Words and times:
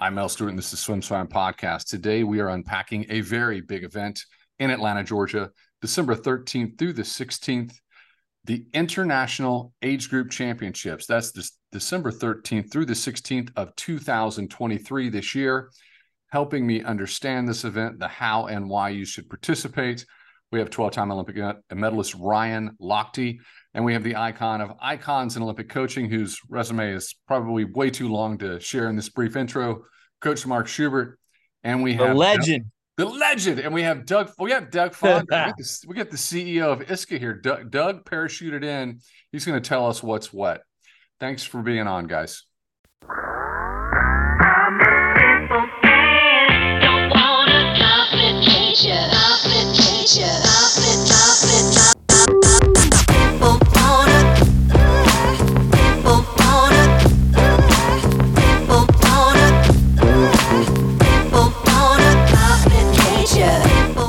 I'm 0.00 0.14
Mel 0.14 0.28
Stewart, 0.28 0.50
and 0.50 0.58
this 0.58 0.72
is 0.72 0.78
Swim 0.78 1.02
Swam 1.02 1.26
Podcast. 1.26 1.88
Today, 1.88 2.22
we 2.22 2.38
are 2.38 2.50
unpacking 2.50 3.06
a 3.08 3.20
very 3.20 3.60
big 3.60 3.82
event 3.82 4.24
in 4.60 4.70
Atlanta, 4.70 5.02
Georgia, 5.02 5.50
December 5.82 6.14
13th 6.14 6.78
through 6.78 6.92
the 6.92 7.02
16th, 7.02 7.74
the 8.44 8.64
International 8.72 9.72
Age 9.82 10.08
Group 10.08 10.30
Championships. 10.30 11.06
That's 11.06 11.32
this 11.32 11.58
December 11.72 12.12
13th 12.12 12.70
through 12.70 12.84
the 12.84 12.92
16th 12.92 13.50
of 13.56 13.74
2023 13.74 15.08
this 15.08 15.34
year. 15.34 15.68
Helping 16.28 16.64
me 16.64 16.84
understand 16.84 17.48
this 17.48 17.64
event, 17.64 17.98
the 17.98 18.06
how 18.06 18.46
and 18.46 18.68
why 18.68 18.90
you 18.90 19.04
should 19.04 19.28
participate. 19.28 20.06
We 20.50 20.58
have 20.60 20.70
12 20.70 20.92
time 20.92 21.10
Olympic 21.10 21.36
medalist 21.74 22.14
Ryan 22.14 22.76
Lochte, 22.80 23.38
and 23.74 23.84
we 23.84 23.92
have 23.92 24.02
the 24.02 24.16
icon 24.16 24.60
of 24.60 24.72
icons 24.80 25.36
in 25.36 25.42
Olympic 25.42 25.68
coaching, 25.68 26.08
whose 26.08 26.40
resume 26.48 26.92
is 26.92 27.14
probably 27.26 27.64
way 27.64 27.90
too 27.90 28.08
long 28.08 28.38
to 28.38 28.58
share 28.58 28.88
in 28.88 28.96
this 28.96 29.10
brief 29.10 29.36
intro, 29.36 29.82
Coach 30.20 30.46
Mark 30.46 30.66
Schubert. 30.66 31.18
And 31.64 31.82
we 31.82 31.94
have 31.94 32.08
the 32.08 32.14
legend. 32.14 32.64
Doug, 32.96 33.08
the 33.10 33.14
legend. 33.14 33.58
And 33.58 33.74
we 33.74 33.82
have 33.82 34.06
Doug, 34.06 34.30
we 34.38 34.52
have 34.52 34.70
Doug 34.70 34.94
Fonder. 34.94 35.26
we, 35.30 35.36
get 35.36 35.56
the, 35.56 35.84
we 35.86 35.94
get 35.94 36.10
the 36.10 36.16
CEO 36.16 36.72
of 36.72 36.80
ISCA 36.80 37.18
here. 37.18 37.34
Doug, 37.34 37.70
Doug 37.70 38.04
parachuted 38.04 38.64
in. 38.64 39.00
He's 39.32 39.44
going 39.44 39.60
to 39.60 39.68
tell 39.68 39.86
us 39.86 40.02
what's 40.02 40.32
what. 40.32 40.62
Thanks 41.20 41.44
for 41.44 41.60
being 41.60 41.86
on, 41.86 42.06
guys. 42.06 42.44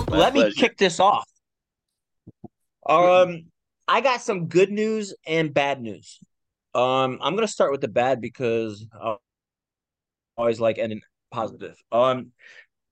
Let 0.08 0.33
me 0.33 0.53
kick 0.53 0.78
this 0.78 1.02
off. 1.02 1.28
Um, 2.86 3.47
I 3.86 4.00
got 4.00 4.22
some 4.22 4.47
good 4.47 4.72
news 4.72 5.13
and 5.28 5.53
bad 5.53 5.81
news. 5.81 6.19
Um, 6.73 7.19
I'm 7.22 7.36
gonna 7.36 7.45
start 7.45 7.72
with 7.72 7.81
the 7.81 7.89
bad 7.89 8.22
because 8.22 8.86
I 8.94 9.17
always 10.38 10.61
like 10.61 10.78
ending 10.78 11.02
positive. 11.30 11.75
Um, 11.91 12.31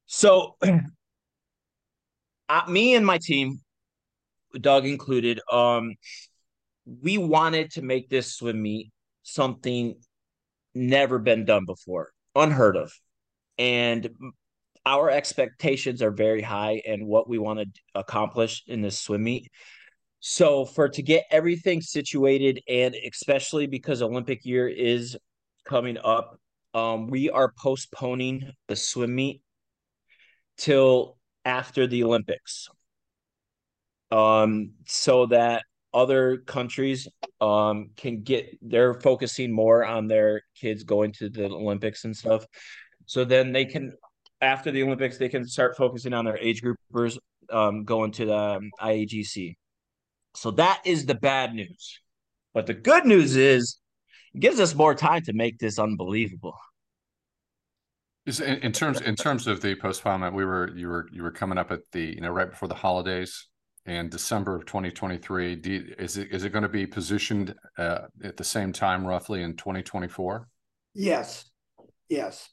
so 0.08 0.58
uh, 2.50 2.64
me 2.68 2.96
and 2.96 3.06
my 3.06 3.18
team, 3.18 3.60
Doug 4.60 4.86
included, 4.86 5.40
um, 5.52 5.96
we 6.86 7.18
wanted 7.18 7.72
to 7.72 7.82
make 7.82 8.10
this 8.10 8.36
swim 8.36 8.62
meet 8.62 8.92
something 9.24 9.96
never 10.74 11.20
been 11.20 11.44
done 11.44 11.66
before, 11.66 12.12
unheard 12.36 12.78
of, 12.78 12.92
and 13.58 14.10
our 14.86 15.10
expectations 15.10 16.02
are 16.02 16.12
very 16.12 16.42
high 16.42 16.82
and 16.88 17.06
what 17.06 17.28
we 17.28 17.38
want 17.38 17.60
to 17.60 17.68
accomplish 17.94 18.64
in 18.68 18.82
this 18.82 19.02
swim 19.02 19.24
meet. 19.24 19.52
So 20.20 20.64
for 20.66 20.88
to 20.88 21.02
get 21.02 21.26
everything 21.30 21.82
situated 21.82 22.62
and 22.70 22.96
especially 22.96 23.68
because 23.68 24.02
Olympic 24.02 24.46
year 24.46 24.68
is 24.68 25.18
coming 25.66 25.98
up, 25.98 26.40
um, 26.74 27.08
we 27.08 27.30
are 27.30 27.54
postponing 27.58 28.50
the 28.70 28.78
swim 28.78 29.14
meet 29.14 29.42
till 30.58 31.17
after 31.48 31.88
the 31.88 32.04
Olympics. 32.04 32.70
Um, 34.12 34.74
so 34.86 35.26
that 35.28 35.64
other 35.94 36.38
countries 36.46 37.08
um 37.42 37.90
can 37.96 38.22
get 38.22 38.58
they're 38.62 38.94
focusing 38.94 39.52
more 39.52 39.86
on 39.86 40.08
their 40.08 40.42
kids 40.54 40.84
going 40.84 41.12
to 41.14 41.30
the 41.30 41.46
Olympics 41.46 42.04
and 42.04 42.16
stuff. 42.16 42.46
So 43.06 43.24
then 43.24 43.54
they 43.54 43.66
can 43.66 43.94
after 44.42 44.70
the 44.70 44.84
Olympics, 44.84 45.18
they 45.18 45.30
can 45.30 45.48
start 45.48 45.78
focusing 45.78 46.14
on 46.14 46.26
their 46.26 46.38
age 46.38 46.62
groupers 46.62 47.18
um, 47.52 47.86
going 47.86 48.12
to 48.12 48.26
the 48.26 48.38
um, 48.38 48.70
IAGC. 48.82 49.56
So 50.36 50.52
that 50.52 50.82
is 50.86 51.06
the 51.06 51.16
bad 51.16 51.56
news. 51.56 52.02
But 52.54 52.68
the 52.68 52.74
good 52.74 53.06
news 53.06 53.36
is 53.36 53.80
it 54.36 54.40
gives 54.40 54.60
us 54.60 54.76
more 54.76 54.94
time 54.94 55.24
to 55.24 55.34
make 55.34 55.58
this 55.58 55.80
unbelievable. 55.80 56.56
In, 58.28 58.58
in 58.58 58.72
terms 58.74 59.00
in 59.00 59.16
terms 59.16 59.48
of 59.48 59.62
the 59.62 59.76
postponement, 59.76 60.36
we 60.36 60.44
were 60.44 60.76
you 60.76 60.90
were 60.90 61.08
you 61.14 61.24
were 61.24 61.32
coming 61.32 61.58
up 61.58 61.72
at 61.72 61.80
the 61.94 62.16
you 62.16 62.22
know 62.22 62.30
right 62.30 62.50
before 62.50 62.68
the 62.68 62.76
holidays 62.76 63.48
in 63.86 64.10
December 64.10 64.56
of 64.56 64.66
2023. 64.66 65.62
You, 65.64 65.96
is 65.98 66.18
it 66.18 66.30
is 66.32 66.44
it 66.44 66.50
going 66.50 66.64
to 66.64 66.70
be 66.70 66.86
positioned 66.86 67.56
uh, 67.78 68.00
at 68.24 68.36
the 68.36 68.44
same 68.44 68.74
time 68.74 69.08
roughly 69.08 69.44
in 69.44 69.56
2024? 69.56 70.48
Yes, 70.94 71.50
yes. 72.10 72.50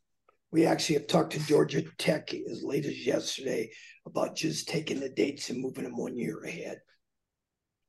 We 0.53 0.67
actually 0.67 0.95
have 0.95 1.09
talked 1.09 1.33
to 1.33 1.41
Georgia 1.41 1.83
Tech 1.99 2.33
as 2.33 2.63
late 2.63 2.87
as 2.87 3.05
yesterday 3.05 3.71
about 4.07 4.37
just 4.37 4.69
taking 4.69 5.01
the 5.01 5.09
dates 5.09 5.51
and 5.51 5.61
moving 5.61 5.83
them 5.83 5.97
one 5.97 6.17
year 6.17 6.45
ahead. 6.45 6.79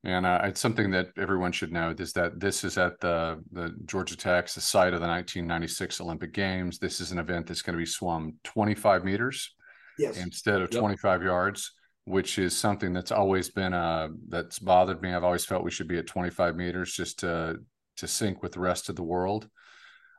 And 0.06 0.24
uh, 0.24 0.42
it's 0.44 0.62
something 0.62 0.92
that 0.92 1.08
everyone 1.18 1.52
should 1.52 1.72
know 1.72 1.94
is 1.98 2.14
that 2.14 2.40
this 2.40 2.64
is 2.64 2.78
at 2.78 3.00
the 3.00 3.44
the 3.52 3.76
Georgia 3.86 4.16
Tech's 4.16 4.54
the 4.54 4.62
site 4.62 4.94
of 4.94 5.02
the 5.02 5.08
1996 5.08 6.00
Olympic 6.00 6.32
Games. 6.32 6.78
This 6.78 7.02
is 7.02 7.12
an 7.12 7.18
event 7.18 7.48
that's 7.48 7.64
going 7.64 7.74
to 7.74 7.82
be 7.82 7.88
swum 7.88 8.36
25 8.44 9.04
meters 9.04 9.56
yes. 9.98 10.18
instead 10.18 10.62
of 10.62 10.72
yep. 10.72 10.80
25 10.80 11.24
yards, 11.24 11.72
which 12.04 12.38
is 12.38 12.56
something 12.56 12.94
that's 12.94 13.12
always 13.12 13.50
been 13.50 13.74
uh 13.74 14.10
that's 14.30 14.60
bothered 14.60 15.02
me. 15.02 15.12
I've 15.12 15.24
always 15.24 15.44
felt 15.44 15.64
we 15.64 15.72
should 15.72 15.88
be 15.88 15.98
at 15.98 16.06
25 16.06 16.56
meters 16.56 16.94
just 16.94 17.20
to 17.20 17.58
to 17.98 18.08
sync 18.08 18.44
with 18.44 18.52
the 18.52 18.60
rest 18.60 18.90
of 18.90 18.96
the 18.96 19.04
world. 19.04 19.50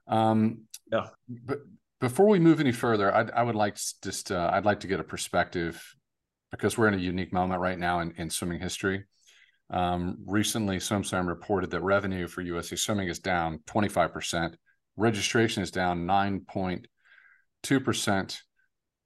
Um, 0.08 0.62
yeah, 0.90 1.08
but 1.28 1.60
before 2.00 2.26
we 2.26 2.40
move 2.40 2.58
any 2.58 2.72
further, 2.72 3.14
I'd, 3.14 3.30
I 3.30 3.44
would 3.44 3.54
like 3.54 3.78
just 4.02 4.32
uh, 4.32 4.50
I'd 4.52 4.64
like 4.64 4.80
to 4.80 4.88
get 4.88 4.98
a 4.98 5.04
perspective 5.04 5.80
because 6.50 6.76
we're 6.76 6.88
in 6.88 6.94
a 6.94 6.98
unique 6.98 7.32
moment 7.32 7.60
right 7.60 7.78
now 7.78 8.00
in, 8.00 8.12
in 8.16 8.30
swimming 8.30 8.60
history. 8.60 9.04
Um, 9.70 10.18
recently, 10.26 10.76
SwimSwam 10.76 11.26
reported 11.26 11.70
that 11.70 11.82
revenue 11.82 12.28
for 12.28 12.42
USA 12.42 12.76
Swimming 12.76 13.08
is 13.08 13.18
down 13.18 13.60
25%. 13.66 14.54
Registration 14.96 15.62
is 15.62 15.70
down 15.70 16.06
9.2% 16.06 18.36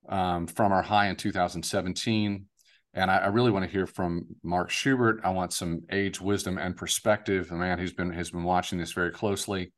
um, 0.08 0.46
from 0.46 0.72
our 0.72 0.82
high 0.82 1.08
in 1.08 1.16
2017. 1.16 2.46
And 2.92 3.10
I, 3.10 3.18
I 3.18 3.26
really 3.28 3.50
want 3.50 3.64
to 3.64 3.70
hear 3.70 3.86
from 3.86 4.26
Mark 4.42 4.70
Schubert. 4.70 5.20
I 5.24 5.30
want 5.30 5.52
some 5.52 5.82
age, 5.90 6.20
wisdom, 6.20 6.58
and 6.58 6.76
perspective. 6.76 7.50
A 7.50 7.54
man 7.54 7.78
who's 7.78 7.92
been 7.92 8.12
has 8.12 8.30
been 8.30 8.44
watching 8.44 8.78
this 8.78 8.92
very 8.92 9.12
closely. 9.12 9.72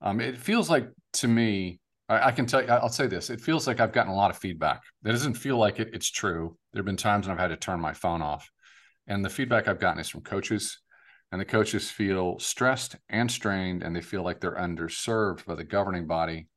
Um, 0.00 0.20
it 0.20 0.38
feels 0.38 0.68
like 0.68 0.88
to 1.14 1.28
me 1.28 1.78
I, 2.08 2.28
I, 2.28 2.32
can 2.32 2.46
tell 2.46 2.62
you, 2.62 2.68
I'll 2.68 2.88
say 2.88 3.06
this. 3.06 3.30
It 3.30 3.40
feels 3.40 3.66
like 3.66 3.80
I've 3.80 3.92
gotten 3.92 4.12
a 4.12 4.16
lot 4.16 4.30
of 4.30 4.38
feedback. 4.38 4.82
That 5.02 5.12
doesn't 5.12 5.34
feel 5.34 5.56
like 5.56 5.80
it, 5.80 5.90
it's 5.92 6.10
true. 6.10 6.56
There 6.72 6.80
have 6.80 6.86
been 6.86 6.96
times 6.96 7.26
when 7.26 7.34
I've 7.34 7.40
had 7.40 7.48
to 7.48 7.56
turn 7.56 7.80
my 7.80 7.94
phone 7.94 8.22
off. 8.22 8.50
And 9.06 9.24
the 9.24 9.30
feedback 9.30 9.68
I've 9.68 9.80
gotten 9.80 10.00
is 10.00 10.08
from 10.08 10.22
coaches. 10.22 10.78
And 11.32 11.40
the 11.40 11.44
coaches 11.44 11.90
feel 11.90 12.38
stressed 12.38 12.96
and 13.08 13.30
strained, 13.30 13.82
and 13.82 13.94
they 13.94 14.00
feel 14.00 14.22
like 14.22 14.40
they're 14.40 14.56
underserved 14.56 15.44
by 15.46 15.54
the 15.56 15.64
governing 15.64 16.06
body. 16.06 16.48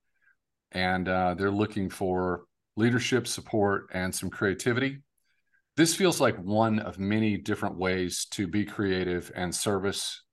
And 0.72 1.08
uh, 1.08 1.34
they're 1.34 1.50
looking 1.50 1.90
for 1.90 2.44
leadership, 2.76 3.28
support, 3.28 3.88
and 3.94 4.14
some 4.14 4.30
creativity. 4.30 5.00
This 5.78 5.96
feels 5.96 6.22
like 6.22 6.38
one 6.38 6.80
of 6.80 7.00
many 7.00 7.38
different 7.38 7.78
ways 7.78 8.26
to 8.32 8.48
be 8.48 8.66
creative 8.66 9.32
and 9.36 9.54
service 9.54 10.24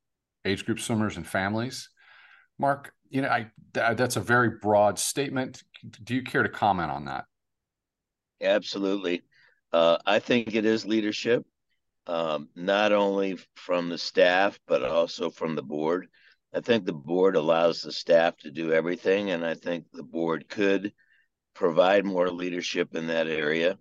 age 0.44 0.64
group 0.64 0.80
swimmers 0.80 1.16
and 1.16 1.26
families. 1.26 1.88
Mark, 2.58 2.92
you 3.08 3.22
know, 3.22 3.28
I 3.28 3.50
that's 3.72 4.16
a 4.16 4.20
very 4.20 4.50
broad 4.60 4.98
statement. 4.98 5.62
Do 6.02 6.14
you 6.14 6.22
care 6.22 6.42
to 6.42 6.48
comment 6.48 6.90
on 6.90 7.06
that? 7.06 7.24
Absolutely. 8.40 9.22
Uh, 9.72 9.98
I 10.06 10.18
think 10.18 10.54
it 10.54 10.64
is 10.64 10.86
leadership, 10.86 11.44
um, 12.06 12.48
not 12.54 12.92
only 12.92 13.38
from 13.54 13.88
the 13.88 13.98
staff, 13.98 14.58
but 14.66 14.84
also 14.84 15.30
from 15.30 15.54
the 15.54 15.62
board. 15.62 16.08
I 16.54 16.60
think 16.60 16.84
the 16.84 16.92
board 16.92 17.36
allows 17.36 17.82
the 17.82 17.92
staff 17.92 18.36
to 18.38 18.50
do 18.50 18.72
everything, 18.72 19.30
and 19.30 19.44
I 19.44 19.54
think 19.54 19.86
the 19.92 20.02
board 20.02 20.48
could 20.48 20.92
provide 21.54 22.04
more 22.04 22.30
leadership 22.30 22.94
in 22.94 23.08
that 23.08 23.26
area. 23.26 23.78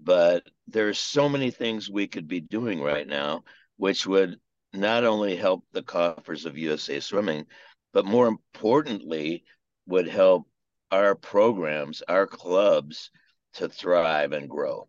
But 0.00 0.44
there 0.66 0.88
are 0.88 0.94
so 0.94 1.28
many 1.28 1.50
things 1.50 1.90
we 1.90 2.06
could 2.06 2.26
be 2.26 2.40
doing 2.40 2.80
right 2.80 3.06
now, 3.06 3.44
which 3.76 4.06
would 4.06 4.38
not 4.72 5.04
only 5.04 5.36
help 5.36 5.64
the 5.72 5.82
coffers 5.82 6.46
of 6.46 6.58
USA 6.58 7.00
Swimming, 7.00 7.46
but 7.92 8.04
more 8.04 8.26
importantly, 8.26 9.44
would 9.86 10.08
help 10.08 10.48
our 10.90 11.14
programs, 11.14 12.02
our 12.02 12.26
clubs 12.26 13.10
to 13.54 13.68
thrive 13.68 14.32
and 14.32 14.48
grow. 14.48 14.88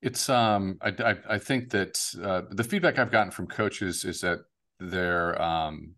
It's 0.00 0.28
um 0.28 0.78
I 0.80 0.88
I, 0.88 1.16
I 1.34 1.38
think 1.38 1.70
that 1.70 2.00
uh, 2.22 2.42
the 2.50 2.64
feedback 2.64 2.98
I've 2.98 3.10
gotten 3.10 3.30
from 3.30 3.46
coaches 3.46 4.04
is 4.04 4.20
that 4.20 4.38
they're 4.78 5.40
um 5.40 5.94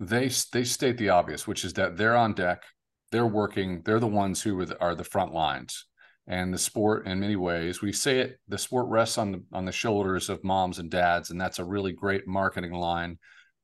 they 0.00 0.30
they 0.52 0.64
state 0.64 0.98
the 0.98 1.10
obvious, 1.10 1.46
which 1.46 1.64
is 1.64 1.74
that 1.74 1.96
they're 1.96 2.16
on 2.16 2.34
deck, 2.34 2.62
they're 3.10 3.26
working, 3.26 3.82
they're 3.84 4.00
the 4.00 4.06
ones 4.06 4.42
who 4.42 4.58
are 4.60 4.66
the, 4.66 4.80
are 4.80 4.94
the 4.94 5.04
front 5.04 5.32
lines. 5.32 5.86
And 6.26 6.52
the 6.52 6.58
sport, 6.58 7.06
in 7.06 7.20
many 7.20 7.36
ways, 7.36 7.80
we 7.80 7.90
say 7.90 8.20
it. 8.20 8.38
The 8.48 8.58
sport 8.58 8.86
rests 8.88 9.16
on 9.16 9.32
the 9.32 9.44
on 9.52 9.64
the 9.64 9.72
shoulders 9.72 10.28
of 10.28 10.44
moms 10.44 10.78
and 10.78 10.90
dads, 10.90 11.30
and 11.30 11.40
that's 11.40 11.58
a 11.58 11.64
really 11.64 11.92
great 11.92 12.26
marketing 12.26 12.72
line 12.72 13.18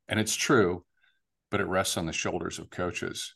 and 0.08 0.20
it's 0.20 0.34
true, 0.34 0.84
but 1.50 1.60
it 1.60 1.66
rests 1.66 1.96
on 1.96 2.06
the 2.06 2.12
shoulders 2.12 2.58
of 2.58 2.70
coaches. 2.70 3.34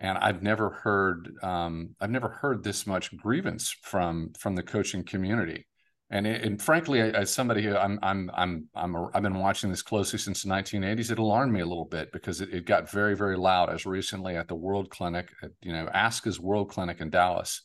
And 0.00 0.18
I've 0.18 0.42
never 0.42 0.70
heard 0.70 1.32
um, 1.42 1.94
I've 2.00 2.10
never 2.10 2.28
heard 2.28 2.62
this 2.62 2.86
much 2.86 3.16
grievance 3.16 3.74
from 3.82 4.32
from 4.38 4.54
the 4.54 4.62
coaching 4.62 5.04
community. 5.04 5.66
And, 6.10 6.26
it, 6.26 6.42
and 6.42 6.60
frankly, 6.60 7.00
as 7.00 7.32
somebody 7.32 7.62
who 7.62 7.76
I'm 7.76 7.98
I'm 8.02 8.30
I'm 8.34 8.68
I'm 8.74 8.94
a, 8.94 9.08
I've 9.14 9.22
been 9.22 9.38
watching 9.38 9.70
this 9.70 9.82
closely 9.82 10.18
since 10.18 10.42
the 10.42 10.50
1980s, 10.50 11.10
it 11.10 11.18
alarmed 11.18 11.52
me 11.52 11.60
a 11.60 11.66
little 11.66 11.86
bit 11.86 12.12
because 12.12 12.40
it, 12.40 12.52
it 12.52 12.66
got 12.66 12.90
very 12.90 13.16
very 13.16 13.36
loud 13.36 13.70
as 13.70 13.86
recently 13.86 14.36
at 14.36 14.46
the 14.46 14.54
World 14.54 14.90
Clinic, 14.90 15.28
at, 15.42 15.50
you 15.62 15.72
know, 15.72 15.88
ASCA's 15.94 16.38
World 16.38 16.70
Clinic 16.70 17.00
in 17.00 17.10
Dallas, 17.10 17.62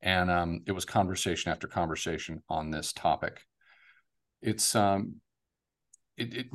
and 0.00 0.30
um, 0.30 0.62
it 0.66 0.72
was 0.72 0.84
conversation 0.84 1.50
after 1.50 1.66
conversation 1.66 2.42
on 2.48 2.70
this 2.70 2.92
topic. 2.92 3.40
It's 4.40 4.76
um, 4.76 5.16
it, 6.16 6.34
it, 6.34 6.46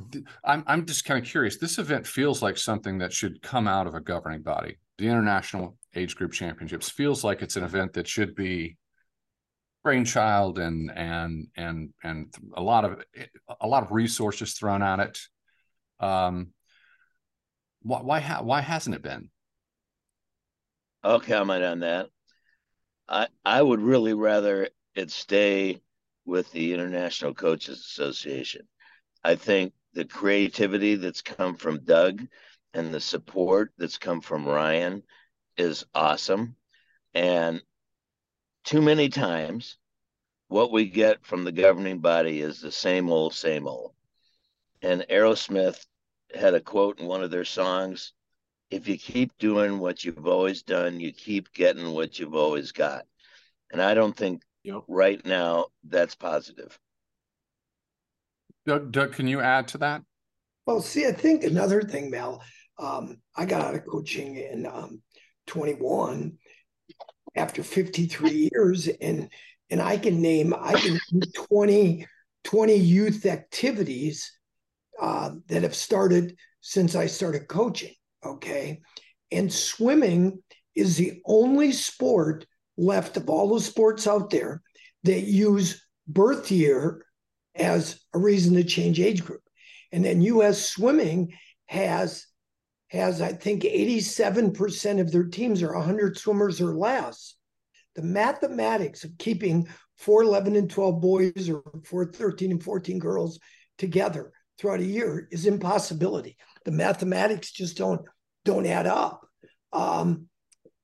I'm 0.44 0.64
I'm 0.68 0.86
just 0.86 1.04
kind 1.04 1.22
of 1.22 1.30
curious. 1.30 1.58
This 1.58 1.80
event 1.80 2.08
feels 2.08 2.42
like 2.42 2.58
something 2.58 3.00
that 3.00 3.12
should 3.12 3.42
come 3.42 3.68
out 3.68 3.88
of 3.88 3.94
a 3.94 4.00
governing 4.00 4.42
body. 4.42 4.78
The 5.00 5.08
International 5.08 5.78
Age 5.96 6.16
Group 6.16 6.34
Championships 6.34 6.90
feels 6.90 7.24
like 7.24 7.42
it's 7.42 7.56
an 7.56 7.64
event 7.64 7.94
that 7.94 8.08
should 8.08 8.36
be 8.36 8.78
brainchild 9.82 10.60
and 10.60 10.92
and 10.92 11.48
and 11.56 11.94
and 12.04 12.34
a 12.54 12.62
lot 12.62 12.84
of 12.84 13.02
a 13.62 13.68
lot 13.68 13.84
of 13.84 13.92
resources 13.92 14.54
thrown 14.54 14.84
at 14.84 15.00
it. 15.00 15.20
Um, 16.02 16.50
why 17.82 18.02
why 18.02 18.20
ha- 18.20 18.42
why 18.42 18.60
hasn't 18.60 18.96
it 18.96 19.02
been? 19.02 19.30
Okay, 21.04 21.34
I'll 21.34 21.40
comment 21.40 21.64
on 21.64 21.80
that. 21.80 22.08
I 23.08 23.28
I 23.46 23.62
would 23.62 23.80
really 23.80 24.14
rather 24.14 24.68
it 24.96 25.12
stay 25.12 25.82
with 26.26 26.52
the 26.52 26.74
International 26.74 27.34
Coaches 27.34 27.80
Association. 27.80 28.68
I 29.24 29.36
think 29.36 29.72
the 29.94 30.04
creativity 30.04 30.96
that's 30.96 31.22
come 31.22 31.56
from 31.56 31.86
Doug 31.86 32.28
and 32.74 32.94
the 32.94 33.00
support 33.00 33.72
that's 33.78 33.98
come 33.98 34.22
from 34.22 34.46
Ryan 34.46 35.04
is 35.58 35.86
awesome. 35.94 36.56
And 37.14 37.62
too 38.64 38.82
many 38.82 39.10
times, 39.10 39.78
what 40.48 40.72
we 40.72 40.86
get 40.86 41.26
from 41.26 41.44
the 41.44 41.52
governing 41.52 42.00
body 42.00 42.42
is 42.42 42.62
the 42.62 42.72
same 42.72 43.10
old, 43.10 43.34
same 43.34 43.68
old. 43.68 43.94
And 44.82 45.06
Aerosmith 45.10 45.86
had 46.34 46.54
a 46.54 46.62
quote 46.62 47.00
in 47.00 47.08
one 47.08 47.24
of 47.24 47.32
their 47.32 47.46
songs 47.46 48.14
if 48.70 48.88
you 48.88 48.98
keep 48.98 49.36
doing 49.40 49.80
what 49.80 50.04
you've 50.04 50.28
always 50.28 50.62
done, 50.62 51.00
you 51.00 51.12
keep 51.12 51.52
getting 51.54 51.92
what 51.92 52.20
you've 52.20 52.36
always 52.36 52.72
got. 52.72 53.06
And 53.72 53.82
I 53.82 53.94
don't 53.94 54.16
think 54.16 54.44
yep. 54.64 54.82
right 54.88 55.24
now 55.26 55.68
that's 55.84 56.16
positive. 56.16 56.78
Doug, 58.66 58.92
Doug, 58.92 59.14
can 59.14 59.28
you 59.28 59.42
add 59.42 59.68
to 59.70 59.80
that? 59.80 60.04
Well, 60.66 60.82
see, 60.82 61.08
I 61.08 61.12
think 61.12 61.44
another 61.44 61.82
thing, 61.82 62.12
Mel, 62.12 62.44
um, 62.80 63.22
I 63.36 63.46
got 63.46 63.62
out 63.62 63.76
of 63.76 63.86
coaching 63.86 64.36
in 64.36 64.66
um, 64.66 65.02
21 65.48 66.38
after 67.36 67.64
53 67.64 68.50
years, 68.52 68.88
and 68.88 69.30
and 69.70 69.82
I 69.82 69.98
can 69.98 70.22
name 70.22 70.54
I 70.54 70.74
can 70.74 71.00
name 71.12 71.22
20 71.50 72.08
20 72.46 72.76
youth 72.76 73.26
activities 73.26 74.32
uh, 75.00 75.32
that 75.48 75.64
have 75.64 75.76
started 75.76 76.38
since 76.62 76.96
I 76.96 77.06
started 77.06 77.48
coaching. 77.48 77.94
Okay, 78.26 78.82
and 79.32 79.52
swimming 79.52 80.42
is 80.76 80.98
the 80.98 81.22
only 81.26 81.72
sport 81.72 82.46
left 82.78 83.18
of 83.18 83.30
all 83.30 83.54
the 83.54 83.62
sports 83.62 84.08
out 84.08 84.30
there 84.30 84.62
that 85.04 85.22
use 85.22 85.86
birth 86.08 86.50
year 86.52 87.06
as 87.56 88.00
a 88.14 88.20
reason 88.20 88.56
to 88.56 88.64
change 88.64 89.00
age 89.00 89.24
group. 89.24 89.42
And 89.92 90.04
then 90.04 90.22
US 90.22 90.70
swimming 90.70 91.34
has 91.66 92.26
has 92.90 93.22
I 93.22 93.34
think 93.34 93.64
87% 93.64 95.00
of 95.00 95.12
their 95.12 95.26
teams 95.26 95.62
are 95.64 95.74
100 95.74 96.18
swimmers 96.18 96.60
or 96.60 96.76
less. 96.76 97.36
The 97.96 98.02
mathematics 98.02 99.04
of 99.04 99.18
keeping 99.18 99.68
411 99.98 100.56
and 100.56 100.70
12 100.70 101.02
boys 101.02 101.50
or 101.50 101.62
413 101.86 102.52
and 102.52 102.64
14 102.64 103.00
girls 103.00 103.40
together 103.78 104.32
throughout 104.58 104.80
a 104.80 104.86
year 104.86 105.28
is 105.32 105.46
impossibility. 105.46 106.38
The 106.66 106.72
mathematics 106.72 107.52
just 107.52 107.78
don't 107.78 108.02
don't 108.46 108.66
add 108.66 108.88
up. 108.88 109.22
Um, 109.74 110.28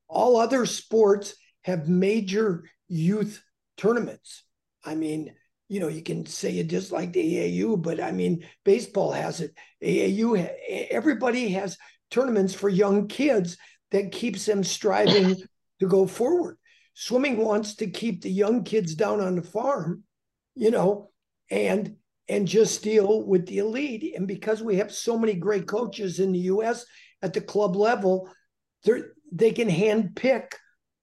all 0.07 0.37
other 0.37 0.65
sports 0.65 1.35
have 1.63 1.89
major 1.89 2.65
youth 2.87 3.41
tournaments. 3.77 4.43
I 4.83 4.95
mean, 4.95 5.33
you 5.67 5.79
know, 5.79 5.87
you 5.87 6.03
can 6.03 6.25
say 6.25 6.51
you 6.51 6.63
dislike 6.63 7.13
the 7.13 7.23
AAU, 7.23 7.81
but 7.81 7.99
I 7.99 8.11
mean, 8.11 8.45
baseball 8.63 9.11
has 9.11 9.41
it. 9.41 9.51
AAU, 9.83 10.47
everybody 10.91 11.49
has 11.49 11.77
tournaments 12.11 12.53
for 12.53 12.69
young 12.69 13.07
kids 13.07 13.57
that 13.91 14.11
keeps 14.11 14.45
them 14.45 14.63
striving 14.63 15.35
to 15.79 15.87
go 15.87 16.05
forward. 16.05 16.57
Swimming 16.93 17.37
wants 17.37 17.75
to 17.75 17.87
keep 17.87 18.21
the 18.21 18.31
young 18.31 18.63
kids 18.63 18.95
down 18.95 19.19
on 19.19 19.35
the 19.35 19.41
farm, 19.41 20.03
you 20.55 20.71
know, 20.71 21.09
and 21.51 21.95
and 22.27 22.47
just 22.47 22.83
deal 22.83 23.23
with 23.25 23.45
the 23.45 23.59
elite. 23.59 24.15
And 24.15 24.27
because 24.27 24.63
we 24.63 24.77
have 24.77 24.91
so 24.91 25.17
many 25.17 25.33
great 25.33 25.67
coaches 25.67 26.19
in 26.19 26.31
the 26.31 26.39
U.S. 26.39 26.85
at 27.21 27.33
the 27.33 27.41
club 27.41 27.75
level, 27.75 28.29
they 28.83 29.01
they 29.31 29.51
can 29.51 29.69
hand 29.69 30.15
pick, 30.15 30.55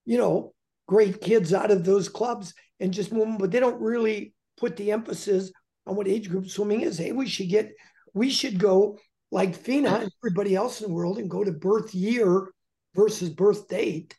you 0.05 0.19
know, 0.19 0.55
great 0.87 1.21
kids 1.21 1.53
out 1.53 1.71
of 1.71 1.85
those 1.85 2.09
clubs 2.09 2.55
and 2.81 2.93
just 2.93 3.13
move 3.13 3.27
them. 3.27 3.39
But 3.39 3.51
they 3.51 3.61
don't 3.61 3.81
really 3.81 4.35
put 4.57 4.77
the 4.77 4.93
emphasis 4.93 5.53
on 5.87 5.97
what 5.97 6.09
age 6.09 6.29
group 6.31 6.49
swimming 6.49 6.83
is. 6.83 6.99
Hey, 6.99 7.13
we 7.13 7.27
should 7.27 7.49
get, 7.49 7.73
we 8.15 8.31
should 8.31 8.59
go 8.59 8.99
like 9.33 9.57
FINA 9.57 9.89
and 9.89 10.13
everybody 10.23 10.55
else 10.55 10.81
in 10.81 10.89
the 10.89 10.95
world 10.95 11.19
and 11.19 11.29
go 11.29 11.43
to 11.43 11.51
birth 11.51 11.95
year 11.95 12.53
versus 12.95 13.31
birth 13.31 13.67
date. 13.67 14.15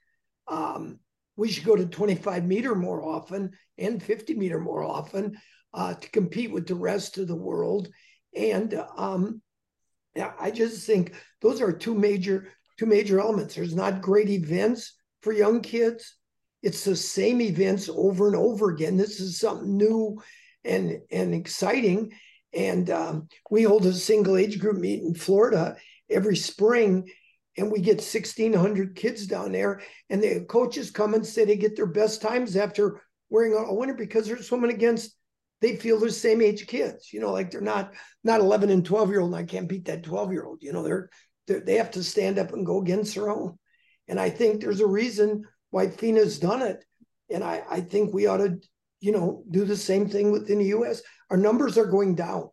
Um, 0.47 0.99
we 1.37 1.49
should 1.49 1.63
go 1.63 1.75
to 1.75 1.85
25 1.85 2.43
meter 2.43 2.75
more 2.75 3.01
often 3.01 3.51
and 3.77 4.03
50 4.03 4.33
meter 4.33 4.59
more 4.59 4.83
often 4.83 5.37
uh, 5.73 5.93
to 5.93 6.09
compete 6.09 6.51
with 6.51 6.67
the 6.67 6.75
rest 6.75 7.17
of 7.17 7.27
the 7.27 7.35
world. 7.35 7.89
And 8.35 8.73
um, 8.97 9.41
yeah, 10.15 10.33
I 10.39 10.51
just 10.51 10.85
think 10.85 11.13
those 11.41 11.61
are 11.61 11.71
two 11.71 11.95
major 11.95 12.49
two 12.77 12.85
major 12.87 13.19
elements. 13.19 13.55
There's 13.55 13.75
not 13.75 14.01
great 14.01 14.29
events 14.29 14.93
for 15.21 15.31
young 15.31 15.61
kids, 15.61 16.15
it's 16.63 16.85
the 16.85 16.95
same 16.95 17.41
events 17.41 17.89
over 17.89 18.27
and 18.27 18.37
over 18.37 18.69
again. 18.69 18.95
This 18.95 19.19
is 19.19 19.37
something 19.37 19.77
new 19.77 20.21
and 20.63 21.01
and 21.11 21.35
exciting. 21.35 22.13
And 22.53 22.89
um, 22.89 23.27
we 23.49 23.63
hold 23.63 23.85
a 23.85 23.93
single 23.93 24.37
age 24.37 24.59
group 24.59 24.77
meet 24.77 25.01
in 25.01 25.15
Florida 25.15 25.75
every 26.09 26.35
spring, 26.35 27.09
and 27.57 27.71
we 27.71 27.81
get 27.81 27.97
1,600 27.97 28.95
kids 28.95 29.27
down 29.27 29.51
there. 29.51 29.81
And 30.09 30.21
the 30.21 30.45
coaches 30.45 30.91
come 30.91 31.13
and 31.13 31.25
say 31.25 31.45
they 31.45 31.55
get 31.55 31.75
their 31.75 31.87
best 31.87 32.21
times 32.21 32.55
after 32.55 33.01
wearing 33.29 33.53
a 33.53 33.73
winter 33.73 33.95
because 33.95 34.27
they're 34.27 34.41
swimming 34.41 34.71
against. 34.71 35.15
They 35.61 35.77
feel 35.77 35.97
they're 35.97 36.09
same 36.09 36.41
age 36.41 36.67
kids, 36.67 37.13
you 37.13 37.21
know, 37.21 37.31
like 37.31 37.49
they're 37.49 37.61
not 37.61 37.93
not 38.21 38.41
11 38.41 38.69
and 38.69 38.85
12 38.85 39.09
year 39.09 39.21
old, 39.21 39.33
and 39.33 39.39
I 39.39 39.45
can't 39.45 39.69
beat 39.69 39.85
that 39.85 40.03
12 40.03 40.33
year 40.33 40.43
old. 40.43 40.59
You 40.61 40.73
know, 40.73 40.83
they're, 40.83 41.09
they're 41.47 41.61
they 41.61 41.75
have 41.75 41.91
to 41.91 42.03
stand 42.03 42.37
up 42.37 42.51
and 42.51 42.65
go 42.65 42.81
against 42.81 43.15
their 43.15 43.29
own. 43.29 43.57
And 44.07 44.19
I 44.19 44.29
think 44.29 44.59
there's 44.59 44.81
a 44.81 44.87
reason 44.87 45.45
why 45.71 45.87
FINA's 45.87 46.37
done 46.37 46.61
it. 46.61 46.83
And 47.29 47.43
I, 47.43 47.63
I 47.69 47.81
think 47.81 48.13
we 48.13 48.27
ought 48.27 48.37
to, 48.37 48.59
you 48.99 49.11
know, 49.11 49.43
do 49.49 49.65
the 49.65 49.77
same 49.77 50.07
thing 50.07 50.31
within 50.31 50.59
the 50.59 50.75
US. 50.77 51.01
Our 51.33 51.39
numbers 51.39 51.79
are 51.79 51.87
going 51.87 52.13
down. 52.13 52.49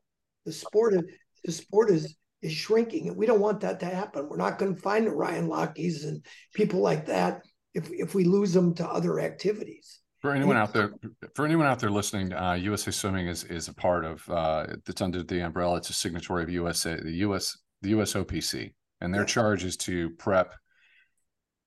The 0.46 0.52
sport 0.52 0.94
is 0.94 1.02
the 1.44 1.52
sport 1.52 1.90
is 1.90 2.16
is 2.40 2.52
shrinking. 2.52 3.08
And 3.08 3.16
we 3.16 3.26
don't 3.26 3.38
want 3.38 3.60
that 3.60 3.78
to 3.80 3.86
happen. 3.86 4.26
We're 4.26 4.38
not 4.38 4.58
going 4.58 4.74
to 4.74 4.80
find 4.80 5.06
the 5.06 5.10
Ryan 5.10 5.48
Lochtes 5.48 6.04
and 6.04 6.24
people 6.54 6.80
like 6.80 7.04
that 7.04 7.42
if 7.74 7.90
if 7.90 8.14
we 8.14 8.24
lose 8.24 8.54
them 8.54 8.74
to 8.76 8.88
other 8.88 9.20
activities. 9.20 10.00
For 10.22 10.34
anyone 10.34 10.56
out 10.56 10.72
there, 10.72 10.92
for 11.34 11.44
anyone 11.44 11.66
out 11.66 11.78
there 11.78 11.90
listening, 11.90 12.32
uh, 12.32 12.54
USA 12.54 12.90
Swimming 12.90 13.28
is 13.28 13.44
is 13.44 13.68
a 13.68 13.74
part 13.74 14.06
of 14.06 14.26
uh, 14.30 14.68
it's 14.88 15.02
under 15.02 15.22
the 15.22 15.40
umbrella. 15.40 15.76
It's 15.76 15.90
a 15.90 15.92
signatory 15.92 16.42
of 16.42 16.48
USA, 16.48 16.96
the 16.96 17.16
US, 17.26 17.58
the 17.82 17.92
USOPC, 17.92 18.72
and 19.02 19.12
their 19.12 19.22
yeah. 19.22 19.26
charge 19.26 19.62
is 19.62 19.76
to 19.76 20.08
prep 20.16 20.54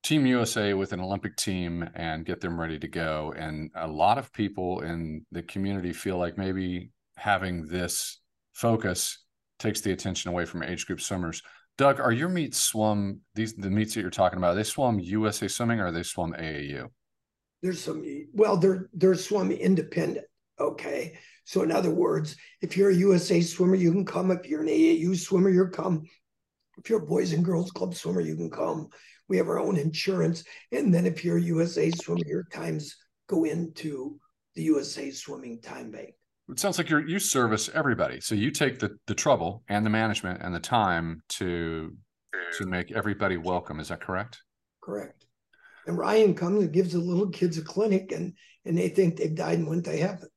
Team 0.04 0.26
USA 0.26 0.74
with 0.74 0.92
an 0.94 1.00
Olympic 1.00 1.38
team 1.38 1.88
and 1.96 2.26
get 2.26 2.42
them 2.42 2.60
ready 2.60 2.78
to 2.78 2.88
go. 2.90 3.34
And 3.38 3.72
a 3.76 3.88
lot 3.88 4.18
of 4.18 4.34
people 4.34 4.82
in 4.82 5.26
the 5.32 5.44
community 5.44 5.94
feel 5.94 6.18
like 6.18 6.38
maybe 6.38 6.92
having 7.16 7.68
this 7.68 8.20
focus 8.54 9.24
takes 9.60 9.82
the 9.82 9.92
attention 9.92 10.30
away 10.30 10.46
from 10.46 10.64
age 10.64 10.86
group 10.86 11.02
swimmers. 11.02 11.42
Doug, 11.78 12.00
are 12.00 12.12
your 12.12 12.30
meets 12.30 12.62
swum 12.62 13.22
these 13.34 13.56
the 13.56 13.70
meets 13.70 13.94
that 13.94 14.02
you're 14.02 14.10
talking 14.10 14.38
about? 14.38 14.56
they 14.56 14.64
swum 14.64 15.00
USA 15.00 15.48
swimming 15.48 15.80
or 15.80 15.92
they 15.92 16.04
swum 16.04 16.34
AAU? 16.34 16.90
There's 17.62 17.82
some 17.82 18.04
well, 18.34 18.58
they're 18.58 18.90
they're 18.94 19.16
swum 19.16 19.52
independent. 19.52 20.28
Okay. 20.60 21.18
So 21.46 21.64
in 21.64 21.72
other 21.72 21.90
words, 21.90 22.36
if 22.62 22.78
you're 22.78 22.92
a 22.92 22.96
USA 22.96 23.42
swimmer, 23.42 23.76
you 23.76 23.92
can 23.92 24.06
come. 24.06 24.32
If 24.32 24.48
you're 24.48 24.62
an 24.62 24.68
AAU 24.68 25.18
swimmer, 25.18 25.50
you're 25.50 25.70
come. 25.70 26.04
If 26.78 26.90
you're 26.90 27.04
a 27.04 27.06
boys 27.06 27.34
and 27.34 27.44
girls 27.44 27.72
club 27.72 27.96
swimmer, 27.96 28.22
you 28.22 28.36
can 28.36 28.50
come. 28.50 28.90
We 29.28 29.38
have 29.38 29.48
our 29.48 29.60
own 29.60 29.78
insurance. 29.78 30.44
And 30.72 30.94
then 30.94 31.06
if 31.06 31.24
you're 31.24 31.38
a 31.38 31.42
USA 31.42 31.90
swimmer, 31.92 32.26
your 32.26 32.44
times 32.52 32.96
go 33.28 33.46
into 33.46 34.20
the 34.56 34.64
USA 34.64 35.10
Swimming 35.12 35.62
Time 35.62 35.92
Bank. 35.92 36.14
It 36.54 36.60
sounds 36.60 36.78
like 36.78 36.92
you 36.92 37.00
you 37.00 37.18
service 37.18 37.68
everybody. 37.74 38.22
So 38.22 38.36
you 38.36 38.52
take 38.52 38.78
the 38.78 38.96
the 39.08 39.16
trouble 39.16 39.64
and 39.70 39.84
the 39.84 39.90
management 39.90 40.44
and 40.44 40.54
the 40.54 40.60
time 40.60 41.24
to 41.30 41.98
to 42.60 42.66
make 42.68 42.92
everybody 42.92 43.38
welcome. 43.38 43.80
Is 43.80 43.88
that 43.88 44.02
correct? 44.02 44.40
correct. 44.80 45.26
And 45.88 45.98
Ryan 45.98 46.36
comes 46.36 46.62
and 46.62 46.72
gives 46.72 46.94
the 46.94 47.00
little 47.00 47.30
kids 47.30 47.58
a 47.58 47.64
clinic, 47.64 48.12
and 48.12 48.34
and 48.66 48.78
they 48.78 48.90
think 48.90 49.18
they've 49.18 49.34
died 49.34 49.58
and 49.58 49.68
went 49.68 49.86
to 49.86 49.98
heaven. 49.98 50.30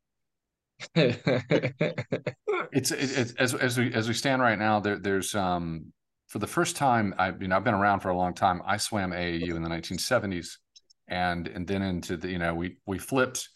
it's, 2.73 2.93
it's 2.93 3.33
as 3.33 3.53
as 3.53 3.77
we 3.77 3.93
as 3.93 4.09
we 4.09 4.15
stand 4.15 4.41
right 4.41 4.59
now. 4.59 4.81
There, 4.81 4.99
there's 4.99 5.35
um 5.35 5.93
for 6.29 6.39
the 6.39 6.47
first 6.47 6.77
time. 6.77 7.15
I 7.19 7.35
you 7.39 7.49
know 7.49 7.57
I've 7.57 7.65
been 7.65 7.75
around 7.75 8.01
for 8.01 8.09
a 8.09 8.17
long 8.17 8.33
time. 8.33 8.63
I 8.67 8.79
swam 8.79 9.11
AAU 9.11 9.55
in 9.55 9.63
the 9.63 9.69
1970s, 9.69 10.49
and 11.09 11.47
and 11.47 11.67
then 11.67 11.83
into 11.83 12.17
the 12.17 12.31
you 12.31 12.39
know 12.39 12.55
we 12.55 12.79
we 12.87 12.99
flipped, 12.99 13.51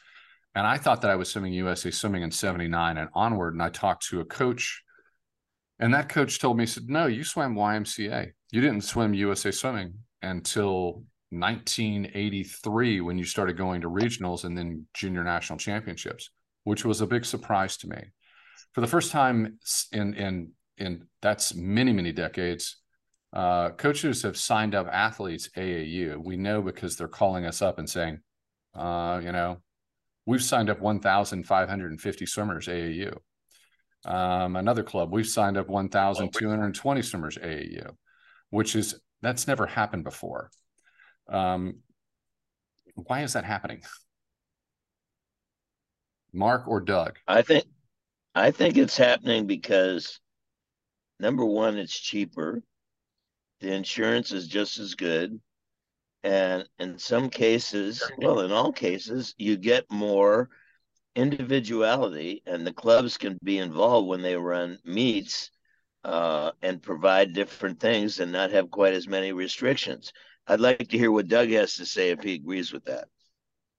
and 0.55 0.67
I 0.67 0.77
thought 0.79 1.03
that 1.03 1.11
I 1.11 1.17
was 1.17 1.31
swimming 1.31 1.53
USA 1.55 1.91
swimming 1.91 2.23
in 2.23 2.31
'79 2.31 2.99
and 2.99 3.09
onward. 3.15 3.55
And 3.55 3.63
I 3.63 3.69
talked 3.69 4.07
to 4.09 4.21
a 4.21 4.25
coach, 4.25 4.83
and 5.79 5.95
that 5.95 6.09
coach 6.09 6.39
told 6.39 6.57
me, 6.57 6.67
said, 6.67 6.89
"No, 6.89 7.07
you 7.07 7.25
swam 7.25 7.55
YMCA. 7.55 8.33
You 8.51 8.61
didn't 8.61 8.83
swim 8.83 9.15
USA 9.15 9.51
swimming 9.51 9.95
until 10.23 11.05
1983 11.31 13.01
when 13.01 13.17
you 13.17 13.25
started 13.25 13.57
going 13.57 13.81
to 13.83 13.89
regionals 13.89 14.45
and 14.45 14.59
then 14.59 14.87
junior 14.95 15.23
national 15.23 15.59
championships, 15.59 16.31
which 16.65 16.85
was 16.85 17.01
a 17.01 17.07
big 17.07 17.25
surprise 17.25 17.77
to 17.79 17.89
me. 17.89 18.03
For 18.73 18.81
the 18.81 18.87
first 18.87 19.13
time 19.13 19.59
in 19.93 20.15
in 20.15 20.53
in 20.77 21.07
that's 21.23 21.55
many 21.55 21.93
many 21.93 22.13
decades, 22.13 22.79
uh, 23.33 23.71
coaches 23.71 24.23
have 24.23 24.37
signed 24.37 24.75
up 24.75 24.89
athletes 24.89 25.49
AAU. 25.57 26.17
We 26.19 26.37
know 26.37 26.63
because 26.63 26.97
they're 26.97 27.09
calling 27.09 27.47
us 27.47 27.63
up 27.63 27.79
and 27.79 27.89
saying, 27.89 28.21
uh, 28.75 29.21
you 29.23 29.33
know, 29.33 29.59
we've 30.27 30.43
signed 30.43 30.71
up 30.71 30.81
1,550 30.81 32.27
swimmers 32.27 32.67
AAU. 32.69 33.17
Um, 34.05 34.57
another 34.57 34.83
club, 34.83 35.13
we've 35.13 35.27
signed 35.27 35.59
up 35.59 35.69
1,220 35.69 37.03
swimmers 37.03 37.37
AAU, 37.37 37.91
which 38.51 38.75
is 38.75 38.99
that's 39.23 39.47
never 39.47 39.67
happened 39.67 40.05
before. 40.05 40.51
Um, 41.29 41.81
why 42.95 43.23
is 43.23 43.35
that 43.35 43.45
happening? 43.45 43.83
Mark 46.33 46.67
or 46.67 46.81
Doug? 46.81 47.19
I 47.27 47.43
think 47.43 47.65
I 48.35 48.51
think 48.51 48.77
it's 48.79 48.97
happening 48.97 49.47
because 49.47 50.21
number 51.19 51.45
one, 51.45 51.77
it's 51.77 51.99
cheaper. 51.99 52.63
The 53.61 53.73
insurance 53.73 54.33
is 54.33 54.49
just 54.49 54.79
as 54.79 54.95
good. 54.95 55.39
And 56.23 56.69
in 56.79 56.99
some 56.99 57.31
cases, 57.31 58.03
well, 58.19 58.41
in 58.41 58.53
all 58.53 58.73
cases, 58.73 59.35
you 59.39 59.57
get 59.57 59.91
more 59.91 60.51
individuality, 61.17 62.43
and 62.47 62.67
the 62.67 62.73
clubs 62.73 63.17
can 63.17 63.39
be 63.43 63.59
involved 63.59 64.07
when 64.07 64.23
they 64.23 64.37
run 64.37 64.79
meets 64.85 65.51
uh, 66.05 66.53
and 66.63 66.83
provide 66.83 67.33
different 67.33 67.81
things 67.81 68.21
and 68.21 68.33
not 68.33 68.51
have 68.51 68.71
quite 68.71 68.95
as 68.95 69.09
many 69.09 69.33
restrictions. 69.33 70.13
I'd 70.47 70.61
like 70.61 70.89
to 70.89 70.99
hear 70.99 71.13
what 71.13 71.29
Doug 71.29 71.51
has 71.51 71.77
to 71.77 71.87
say 71.87 72.11
if 72.11 72.23
he 72.23 72.35
agrees 72.35 72.73
with 72.73 72.85
that. 72.85 73.09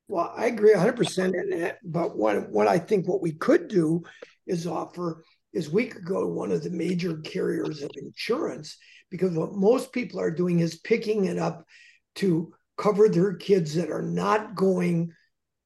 Well, 0.08 0.34
I 0.36 0.48
agree 0.48 0.74
100%. 0.74 1.34
In 1.34 1.72
but 1.84 2.18
what, 2.18 2.50
what 2.50 2.68
I 2.68 2.80
think 2.80 3.08
what 3.08 3.22
we 3.22 3.34
could 3.34 3.68
do 3.68 4.04
is 4.46 4.68
offer 4.68 5.24
is 5.54 5.70
we 5.70 5.88
could 5.88 6.06
go 6.06 6.22
to 6.22 6.28
one 6.28 6.52
of 6.52 6.64
the 6.64 6.70
major 6.70 7.18
carriers 7.18 7.82
of 7.82 7.92
insurance 7.96 8.78
because 9.10 9.36
what 9.36 9.54
most 9.54 9.92
people 9.92 10.20
are 10.20 10.32
doing 10.32 10.60
is 10.60 10.80
picking 10.80 11.26
it 11.26 11.38
up 11.38 11.66
to 12.16 12.54
cover 12.78 13.10
their 13.10 13.34
kids 13.34 13.76
that 13.76 13.90
are 13.90 14.02
not 14.02 14.56
going 14.56 15.12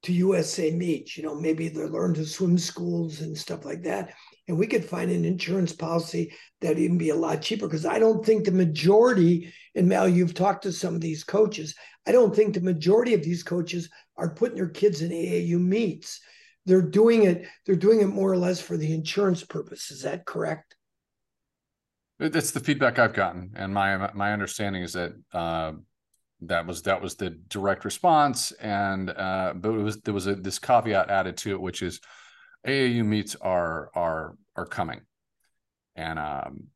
to 0.03 0.13
USA 0.13 0.71
meets. 0.71 1.17
You 1.17 1.23
know, 1.23 1.35
maybe 1.35 1.67
they 1.67 1.83
learn 1.83 2.13
to 2.15 2.25
swim 2.25 2.57
schools 2.57 3.21
and 3.21 3.37
stuff 3.37 3.65
like 3.65 3.83
that 3.83 4.13
and 4.47 4.57
we 4.57 4.67
could 4.67 4.85
find 4.85 5.11
an 5.11 5.25
insurance 5.25 5.73
policy 5.73 6.33
that 6.61 6.77
even 6.77 6.97
be 6.97 7.09
a 7.09 7.15
lot 7.15 7.41
cheaper 7.41 7.67
because 7.67 7.85
I 7.85 7.99
don't 7.99 8.25
think 8.25 8.45
the 8.45 8.51
majority, 8.51 9.53
and 9.73 9.87
Mel, 9.87 10.07
you've 10.07 10.33
talked 10.33 10.63
to 10.63 10.71
some 10.71 10.93
of 10.95 11.01
these 11.01 11.23
coaches, 11.23 11.75
I 12.05 12.11
don't 12.11 12.35
think 12.35 12.53
the 12.53 12.61
majority 12.61 13.13
of 13.13 13.23
these 13.23 13.43
coaches 13.43 13.89
are 14.17 14.35
putting 14.35 14.57
their 14.57 14.69
kids 14.69 15.01
in 15.01 15.09
AAU 15.09 15.59
meets. 15.59 16.21
They're 16.65 16.81
doing 16.81 17.23
it, 17.23 17.47
they're 17.65 17.75
doing 17.75 18.01
it 18.01 18.07
more 18.07 18.31
or 18.31 18.37
less 18.37 18.61
for 18.61 18.77
the 18.77 18.93
insurance 18.93 19.43
purpose. 19.43 19.91
Is 19.91 20.03
that 20.03 20.25
correct? 20.25 20.75
That's 22.19 22.51
the 22.51 22.59
feedback 22.59 22.97
I've 22.97 23.13
gotten. 23.13 23.51
And 23.55 23.73
my 23.73 24.09
my 24.13 24.31
understanding 24.31 24.83
is 24.83 24.93
that 24.93 25.13
uh, 25.33 25.73
that 26.47 26.65
was 26.65 26.83
that 26.83 27.01
was 27.01 27.15
the 27.15 27.29
direct 27.29 27.85
response. 27.85 28.51
And 28.53 29.09
uh, 29.09 29.53
but 29.55 29.69
it 29.71 29.83
was 29.83 30.01
there 30.01 30.13
was 30.13 30.27
a, 30.27 30.35
this 30.35 30.59
caveat 30.59 31.09
added 31.09 31.37
to 31.37 31.51
it, 31.51 31.61
which 31.61 31.81
is 31.81 31.99
AAU 32.65 33.05
meets 33.05 33.35
are 33.35 33.91
are 33.95 34.35
are 34.55 34.65
coming, 34.65 35.01
and 35.95 36.19
um, 36.19 36.67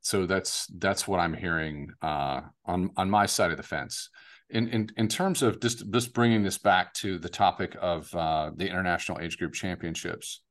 so 0.00 0.26
that's 0.26 0.66
that's 0.78 1.06
what 1.06 1.20
I'm 1.20 1.34
hearing 1.34 1.90
uh, 2.02 2.42
on 2.66 2.90
on 2.96 3.08
my 3.08 3.26
side 3.26 3.50
of 3.50 3.56
the 3.56 3.62
fence. 3.62 4.10
In 4.50 4.68
in 4.68 4.88
in 4.96 5.08
terms 5.08 5.42
of 5.42 5.60
just 5.60 5.90
just 5.90 6.12
bringing 6.12 6.42
this 6.42 6.58
back 6.58 6.92
to 6.94 7.18
the 7.18 7.28
topic 7.28 7.76
of 7.80 8.14
uh, 8.14 8.50
the 8.54 8.68
international 8.68 9.20
age 9.20 9.38
group 9.38 9.54
championships, 9.54 10.42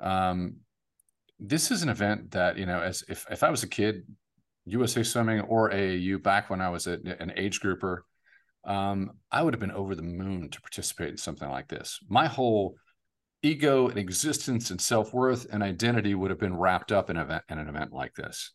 um, 0.00 0.56
this 1.38 1.70
is 1.70 1.82
an 1.82 1.88
event 1.88 2.32
that 2.32 2.56
you 2.58 2.66
know 2.66 2.80
as 2.80 3.04
if 3.08 3.26
if 3.30 3.42
I 3.42 3.50
was 3.50 3.62
a 3.62 3.68
kid, 3.68 4.04
USA 4.66 5.02
Swimming 5.02 5.40
or 5.40 5.70
AAU 5.70 6.22
back 6.22 6.50
when 6.50 6.60
I 6.60 6.70
was 6.70 6.86
a, 6.86 6.98
an 7.20 7.32
age 7.36 7.60
grouper, 7.60 8.04
um, 8.64 9.10
I 9.30 9.42
would 9.42 9.54
have 9.54 9.60
been 9.60 9.72
over 9.72 9.94
the 9.94 10.02
moon 10.02 10.48
to 10.50 10.60
participate 10.60 11.10
in 11.10 11.16
something 11.16 11.48
like 11.48 11.68
this. 11.68 11.98
My 12.08 12.26
whole 12.26 12.76
ego 13.42 13.88
and 13.88 13.98
existence 13.98 14.70
and 14.70 14.80
self-worth 14.80 15.46
and 15.52 15.62
identity 15.62 16.14
would 16.14 16.30
have 16.30 16.40
been 16.40 16.56
wrapped 16.56 16.92
up 16.92 17.10
in, 17.10 17.18
event, 17.18 17.44
in 17.50 17.58
an 17.58 17.68
event 17.68 17.92
like 17.92 18.14
this. 18.14 18.52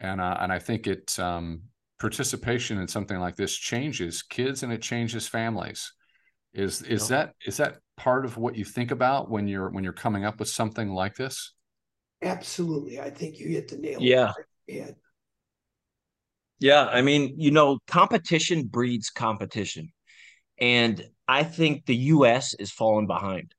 And 0.00 0.20
uh, 0.20 0.36
and 0.38 0.52
i 0.52 0.60
think 0.60 0.86
it 0.86 1.18
um, 1.18 1.62
participation 1.98 2.78
in 2.78 2.86
something 2.86 3.18
like 3.18 3.34
this 3.34 3.52
changes 3.56 4.22
kids 4.22 4.62
and 4.62 4.72
it 4.72 4.82
changes 4.82 5.26
families. 5.26 5.92
Is 6.54 6.82
is 6.82 7.08
that 7.08 7.34
is 7.44 7.56
that 7.56 7.78
part 7.96 8.24
of 8.24 8.36
what 8.36 8.56
you 8.56 8.64
think 8.64 8.90
about 8.90 9.30
when 9.30 9.48
you're 9.48 9.70
when 9.70 9.82
you're 9.82 9.92
coming 9.92 10.24
up 10.24 10.38
with 10.38 10.48
something 10.48 10.90
like 10.90 11.16
this? 11.16 11.52
Absolutely. 12.22 13.00
I 13.00 13.10
think 13.10 13.38
you 13.38 13.48
hit 13.48 13.68
the 13.68 13.76
nail 13.76 13.98
yeah 14.00 14.32
yeah 16.60 16.86
i 16.86 17.02
mean 17.02 17.34
you 17.36 17.50
know 17.50 17.78
competition 17.86 18.66
breeds 18.66 19.10
competition 19.10 19.90
and 20.58 21.04
i 21.26 21.42
think 21.42 21.86
the 21.86 21.94
us 21.96 22.54
is 22.54 22.70
falling 22.70 23.06
behind 23.06 23.54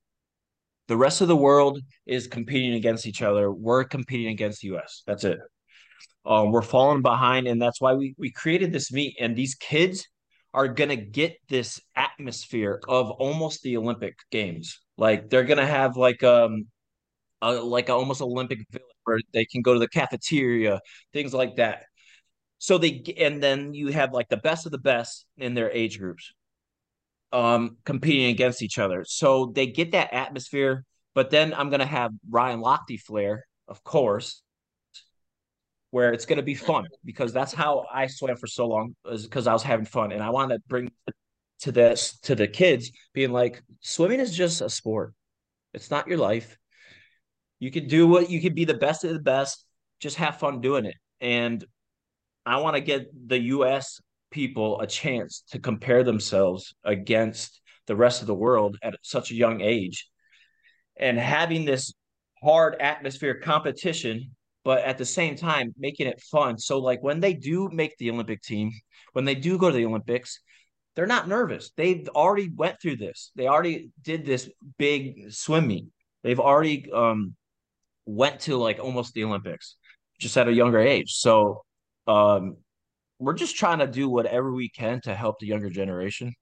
the 0.89 0.97
rest 0.97 1.21
of 1.21 1.27
the 1.27 1.35
world 1.35 1.79
is 2.07 2.25
competing 2.27 2.73
against 2.73 3.05
each 3.05 3.21
other. 3.21 3.51
We're 3.51 3.83
competing 3.83 4.31
against 4.31 4.61
the 4.61 4.75
US. 4.75 5.03
That's 5.05 5.23
it. 5.23 5.37
Um, 6.25 6.51
we're 6.51 6.63
falling 6.63 7.03
behind, 7.03 7.47
and 7.47 7.61
that's 7.61 7.79
why 7.79 7.93
we 7.93 8.15
we 8.17 8.31
created 8.31 8.73
this 8.73 8.91
meet. 8.91 9.15
And 9.19 9.35
these 9.35 9.55
kids 9.55 10.07
are 10.53 10.67
gonna 10.67 10.95
get 10.95 11.37
this 11.47 11.79
atmosphere 11.95 12.81
of 12.87 13.11
almost 13.11 13.61
the 13.61 13.77
Olympic 13.77 14.17
Games. 14.31 14.81
Like 14.97 15.29
they're 15.29 15.43
gonna 15.43 15.65
have 15.65 15.95
like 15.95 16.23
um 16.23 16.65
a, 17.41 17.53
like 17.53 17.89
a 17.89 17.93
almost 17.93 18.21
Olympic 18.21 18.59
village 18.71 18.85
where 19.05 19.19
they 19.33 19.45
can 19.45 19.61
go 19.61 19.73
to 19.73 19.79
the 19.79 19.87
cafeteria, 19.89 20.81
things 21.13 21.33
like 21.35 21.57
that. 21.57 21.83
So 22.59 22.77
they 22.77 23.01
and 23.17 23.41
then 23.41 23.73
you 23.73 23.87
have 23.87 24.13
like 24.13 24.29
the 24.29 24.37
best 24.37 24.65
of 24.65 24.71
the 24.71 24.77
best 24.77 25.25
in 25.37 25.53
their 25.53 25.71
age 25.71 25.97
groups 25.97 26.33
um 27.31 27.77
competing 27.85 28.27
against 28.27 28.61
each 28.61 28.77
other. 28.77 29.03
So 29.07 29.51
they 29.55 29.67
get 29.67 29.91
that 29.91 30.13
atmosphere, 30.13 30.83
but 31.15 31.29
then 31.29 31.53
I'm 31.53 31.69
gonna 31.69 31.85
have 31.85 32.11
Ryan 32.29 32.61
Lochte 32.61 32.99
Flair, 32.99 33.45
of 33.67 33.83
course, 33.83 34.41
where 35.91 36.11
it's 36.11 36.25
gonna 36.25 36.43
be 36.43 36.55
fun 36.55 36.87
because 37.05 37.33
that's 37.33 37.53
how 37.53 37.85
I 37.91 38.07
swam 38.07 38.35
for 38.35 38.47
so 38.47 38.67
long, 38.67 38.95
is 39.05 39.23
because 39.23 39.47
I 39.47 39.53
was 39.53 39.63
having 39.63 39.85
fun. 39.85 40.11
And 40.11 40.21
I 40.21 40.29
want 40.29 40.51
to 40.51 40.59
bring 40.67 40.91
to 41.61 41.71
this 41.71 42.17
to 42.21 42.35
the 42.35 42.47
kids 42.47 42.91
being 43.13 43.31
like, 43.31 43.61
swimming 43.81 44.19
is 44.19 44.35
just 44.35 44.61
a 44.61 44.69
sport. 44.69 45.13
It's 45.73 45.91
not 45.91 46.07
your 46.07 46.17
life. 46.17 46.57
You 47.59 47.71
can 47.71 47.87
do 47.87 48.07
what 48.07 48.29
you 48.29 48.41
can 48.41 48.53
be 48.53 48.65
the 48.65 48.73
best 48.73 49.03
of 49.03 49.13
the 49.13 49.19
best, 49.19 49.65
just 49.99 50.17
have 50.17 50.39
fun 50.39 50.61
doing 50.61 50.85
it. 50.85 50.95
And 51.21 51.63
I 52.49 52.57
want 52.57 52.75
to 52.75 52.81
get 52.81 53.05
the 53.27 53.39
US 53.39 54.01
people 54.31 54.81
a 54.81 54.87
chance 54.87 55.43
to 55.51 55.59
compare 55.59 56.03
themselves 56.03 56.73
against 56.83 57.61
the 57.85 57.95
rest 57.95 58.21
of 58.21 58.27
the 58.27 58.33
world 58.33 58.75
at 58.81 58.95
such 59.03 59.29
a 59.29 59.35
young 59.35 59.61
age. 59.61 60.07
And 60.97 61.17
having 61.19 61.63
this 61.63 61.93
hard 62.41 62.75
atmosphere 62.79 63.39
competition 63.39 64.31
but 64.65 64.83
at 64.83 64.97
the 64.97 65.05
same 65.05 65.35
time 65.35 65.73
making 65.77 66.07
it 66.07 66.21
fun. 66.21 66.57
So 66.57 66.79
like 66.79 67.01
when 67.01 67.19
they 67.19 67.33
do 67.33 67.69
make 67.71 67.95
the 67.97 68.09
olympic 68.09 68.41
team 68.41 68.71
when 69.13 69.25
they 69.25 69.35
do 69.35 69.57
go 69.57 69.69
to 69.69 69.75
the 69.75 69.85
olympics 69.85 70.39
they're 70.95 71.05
not 71.05 71.27
nervous. 71.27 71.71
They've 71.77 72.09
already 72.09 72.49
went 72.53 72.81
through 72.81 72.97
this. 72.97 73.31
They 73.35 73.47
already 73.47 73.91
did 74.01 74.25
this 74.25 74.49
big 74.79 75.31
swim 75.31 75.67
meet 75.67 75.85
they've 76.23 76.39
already 76.39 76.91
um 76.91 77.35
went 78.05 78.39
to 78.41 78.57
like 78.57 78.79
almost 78.79 79.13
the 79.13 79.23
olympics 79.23 79.75
just 80.19 80.35
at 80.35 80.47
a 80.47 80.53
younger 80.53 80.79
age. 80.79 81.11
So 81.13 81.63
um 82.09 82.57
we're 83.19 83.33
just 83.33 83.57
trying 83.57 83.79
to 83.79 83.87
do 83.87 84.09
whatever 84.09 84.53
we 84.53 84.69
can 84.69 85.01
to 85.01 85.13
help 85.13 85.39
the 85.39 85.45
younger 85.45 85.69
generation 85.69 86.33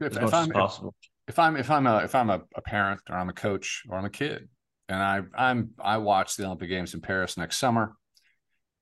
if, 0.00 0.12
as 0.12 0.14
much 0.14 0.28
if 0.28 0.34
I'm, 0.34 0.50
as 0.50 0.52
possible. 0.52 0.94
If, 1.26 1.34
if, 1.34 1.38
I'm 1.38 1.56
if 1.56 1.70
I'm 1.70 1.86
a 1.86 1.96
if 1.98 2.14
I'm 2.14 2.30
a, 2.30 2.42
a, 2.54 2.62
parent 2.62 3.00
or 3.08 3.16
I'm 3.16 3.28
a 3.28 3.34
coach 3.34 3.82
or 3.88 3.96
I'm 3.96 4.04
a 4.04 4.10
kid 4.10 4.48
and 4.88 5.02
I 5.02 5.22
I'm 5.36 5.70
I 5.80 5.98
watch 5.98 6.36
the 6.36 6.44
Olympic 6.44 6.68
Games 6.68 6.94
in 6.94 7.00
Paris 7.00 7.36
next 7.36 7.58
summer 7.58 7.94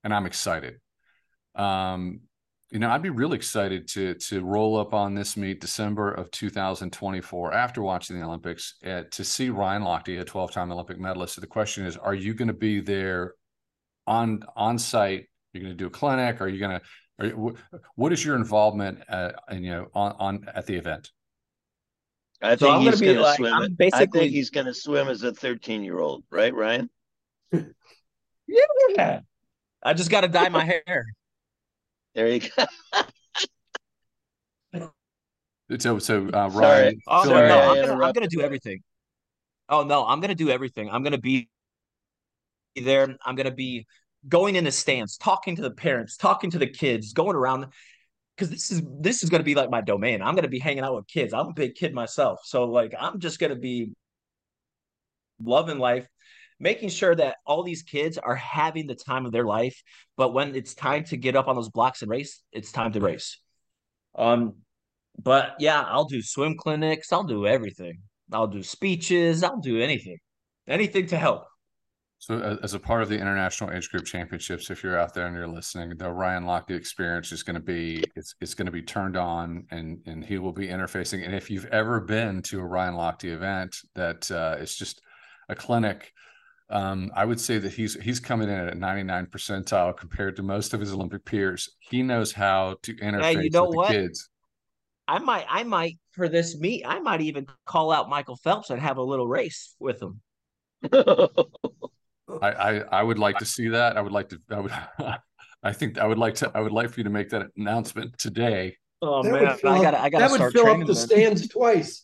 and 0.04 0.12
I'm 0.14 0.26
excited. 0.26 0.74
Um, 1.54 2.20
you 2.70 2.78
know, 2.78 2.90
I'd 2.90 3.02
be 3.02 3.10
really 3.10 3.36
excited 3.36 3.86
to 3.88 4.14
to 4.14 4.42
roll 4.42 4.78
up 4.78 4.94
on 4.94 5.14
this 5.14 5.36
meet 5.36 5.60
December 5.60 6.10
of 6.10 6.30
2024 6.30 7.52
after 7.52 7.82
watching 7.82 8.18
the 8.18 8.24
Olympics 8.24 8.76
uh, 8.86 9.02
to 9.10 9.24
see 9.24 9.50
Ryan 9.50 9.82
Lochte, 9.82 10.20
a 10.20 10.24
12-time 10.24 10.72
Olympic 10.72 10.98
medalist. 10.98 11.34
So 11.34 11.42
the 11.42 11.46
question 11.46 11.84
is, 11.84 11.98
are 11.98 12.14
you 12.14 12.32
going 12.32 12.48
to 12.48 12.54
be 12.54 12.80
there 12.80 13.34
on 14.06 14.42
on 14.56 14.78
site? 14.78 15.26
You're 15.52 15.62
going 15.62 15.76
to 15.76 15.78
do 15.78 15.86
a 15.86 15.90
clinic? 15.90 16.40
Are 16.40 16.48
you 16.48 16.58
going 16.58 16.78
to? 16.78 16.82
Are 17.18 17.26
you, 17.26 17.56
what 17.94 18.12
is 18.12 18.24
your 18.24 18.36
involvement, 18.36 19.00
uh, 19.08 19.32
and 19.48 19.64
you 19.64 19.70
know, 19.70 19.88
on 19.94 20.12
on 20.18 20.46
at 20.54 20.66
the 20.66 20.76
event? 20.76 21.10
I 22.40 22.56
so 22.56 22.66
think 22.66 22.90
he's 22.90 23.00
going 23.00 23.16
to 23.16 23.34
swim. 23.34 23.54
I'm 23.54 23.74
basically, 23.74 24.20
I 24.20 24.22
think 24.22 24.32
he's 24.32 24.50
going 24.50 24.66
to 24.66 24.74
swim 24.74 25.08
as 25.08 25.22
a 25.22 25.32
13 25.32 25.84
year 25.84 26.00
old, 26.00 26.24
right, 26.30 26.52
Ryan? 26.52 26.90
yeah. 27.52 29.20
I 29.82 29.94
just 29.94 30.10
got 30.10 30.22
to 30.22 30.28
dye 30.28 30.48
my 30.48 30.64
hair. 30.64 31.04
There 32.14 32.28
you 32.28 32.40
go. 34.72 34.90
so, 35.78 35.98
so 35.98 36.28
uh, 36.32 36.48
Ryan. 36.52 37.00
Oh, 37.06 37.22
no, 37.24 37.46
no, 37.46 37.60
I'm 37.60 37.80
gonna, 37.80 38.04
I'm 38.04 38.12
gonna 38.12 38.26
do 38.26 38.40
everything. 38.40 38.80
Oh 39.68 39.84
no, 39.84 40.04
I'm 40.04 40.20
gonna 40.20 40.34
do 40.34 40.50
everything. 40.50 40.90
I'm 40.90 41.02
gonna 41.02 41.18
be 41.18 41.48
there. 42.76 43.16
I'm 43.24 43.34
gonna 43.34 43.50
be 43.50 43.86
going 44.28 44.56
in 44.56 44.64
the 44.64 44.72
stands, 44.72 45.16
talking 45.16 45.56
to 45.56 45.62
the 45.62 45.70
parents, 45.70 46.16
talking 46.16 46.50
to 46.50 46.58
the 46.58 46.66
kids, 46.66 47.12
going 47.12 47.36
around 47.36 47.66
because 48.36 48.50
this 48.50 48.70
is 48.70 48.82
this 49.00 49.22
is 49.22 49.30
gonna 49.30 49.44
be 49.44 49.54
like 49.54 49.70
my 49.70 49.80
domain. 49.80 50.22
I'm 50.22 50.34
gonna 50.34 50.48
be 50.48 50.58
hanging 50.58 50.84
out 50.84 50.94
with 50.94 51.06
kids. 51.06 51.32
I'm 51.32 51.48
a 51.48 51.52
big 51.52 51.74
kid 51.74 51.94
myself, 51.94 52.40
so 52.44 52.64
like 52.64 52.94
I'm 52.98 53.20
just 53.20 53.38
gonna 53.38 53.56
be 53.56 53.92
loving 55.42 55.78
life, 55.78 56.06
making 56.58 56.88
sure 56.88 57.14
that 57.14 57.36
all 57.46 57.62
these 57.62 57.82
kids 57.82 58.18
are 58.18 58.36
having 58.36 58.86
the 58.86 58.94
time 58.94 59.26
of 59.26 59.32
their 59.32 59.44
life. 59.44 59.82
But 60.16 60.32
when 60.32 60.54
it's 60.54 60.74
time 60.74 61.04
to 61.04 61.16
get 61.16 61.36
up 61.36 61.48
on 61.48 61.56
those 61.56 61.70
blocks 61.70 62.02
and 62.02 62.10
race, 62.10 62.42
it's 62.52 62.72
time 62.72 62.92
to 62.92 63.00
race. 63.00 63.38
Um, 64.14 64.54
but 65.22 65.54
yeah, 65.58 65.82
I'll 65.82 66.04
do 66.04 66.22
swim 66.22 66.56
clinics. 66.56 67.12
I'll 67.12 67.24
do 67.24 67.46
everything. 67.46 67.98
I'll 68.32 68.46
do 68.46 68.62
speeches. 68.62 69.42
I'll 69.42 69.60
do 69.60 69.80
anything, 69.80 70.18
anything 70.66 71.06
to 71.08 71.18
help. 71.18 71.44
So, 72.22 72.58
as 72.62 72.74
a 72.74 72.78
part 72.78 73.02
of 73.02 73.08
the 73.08 73.18
International 73.18 73.72
Age 73.72 73.90
Group 73.90 74.04
Championships, 74.04 74.70
if 74.70 74.84
you're 74.84 74.96
out 74.96 75.12
there 75.12 75.26
and 75.26 75.34
you're 75.34 75.48
listening, 75.48 75.96
the 75.96 76.08
Ryan 76.08 76.44
Lochte 76.44 76.70
experience 76.70 77.32
is 77.32 77.42
going 77.42 77.56
to 77.56 77.60
be 77.60 78.04
it's 78.14 78.36
it's 78.40 78.54
going 78.54 78.66
to 78.66 78.72
be 78.72 78.82
turned 78.82 79.16
on, 79.16 79.66
and 79.72 79.98
and 80.06 80.24
he 80.24 80.38
will 80.38 80.52
be 80.52 80.68
interfacing. 80.68 81.24
And 81.24 81.34
if 81.34 81.50
you've 81.50 81.66
ever 81.66 81.98
been 82.00 82.40
to 82.42 82.60
a 82.60 82.64
Ryan 82.64 82.94
Lochte 82.94 83.32
event, 83.32 83.76
that 83.96 84.30
uh, 84.30 84.54
it's 84.60 84.76
just 84.76 85.02
a 85.48 85.56
clinic 85.56 86.12
um, 86.72 87.10
I 87.14 87.24
would 87.26 87.38
say 87.38 87.58
that 87.58 87.72
he's 87.72 87.94
he's 88.00 88.18
coming 88.18 88.48
in 88.48 88.54
at 88.54 88.72
a 88.72 88.78
99 88.78 89.26
percentile 89.26 89.96
compared 89.96 90.36
to 90.36 90.42
most 90.42 90.72
of 90.72 90.80
his 90.80 90.92
Olympic 90.92 91.24
peers. 91.24 91.68
He 91.80 92.02
knows 92.02 92.32
how 92.32 92.76
to 92.82 92.94
interface 92.94 93.22
hey, 93.34 93.42
you 93.42 93.50
know 93.50 93.66
with 93.66 93.76
what? 93.76 93.88
the 93.88 93.94
kids. 93.94 94.30
I 95.06 95.18
might, 95.18 95.44
I 95.48 95.64
might 95.64 95.98
for 96.12 96.28
this 96.28 96.56
meet, 96.58 96.84
I 96.86 97.00
might 97.00 97.20
even 97.20 97.46
call 97.66 97.90
out 97.90 98.08
Michael 98.08 98.36
Phelps 98.36 98.70
and 98.70 98.80
have 98.80 98.96
a 98.96 99.02
little 99.02 99.26
race 99.26 99.74
with 99.78 100.00
him. 100.00 100.20
I, 102.40 102.50
I, 102.50 102.78
I 102.78 103.02
would 103.02 103.18
like 103.18 103.38
to 103.38 103.44
see 103.44 103.68
that. 103.68 103.96
I 103.96 104.00
would 104.00 104.12
like 104.12 104.28
to. 104.30 104.40
I 104.50 104.60
would. 104.60 104.72
I 105.64 105.72
think 105.72 105.98
I 105.98 106.06
would 106.06 106.18
like 106.18 106.34
to. 106.36 106.50
I 106.54 106.60
would 106.60 106.72
like 106.72 106.90
for 106.90 107.00
you 107.00 107.04
to 107.04 107.10
make 107.10 107.30
that 107.30 107.46
announcement 107.56 108.18
today. 108.18 108.76
Oh 109.00 109.22
that 109.22 109.32
man, 109.32 109.46
I 109.46 109.82
got. 109.82 109.94
I 109.94 110.10
got. 110.10 110.18
That 110.18 110.30
would 110.30 110.52
fill 110.52 110.66
up 110.66 110.86
the 110.86 110.94
stands 110.94 111.48
twice 111.48 112.02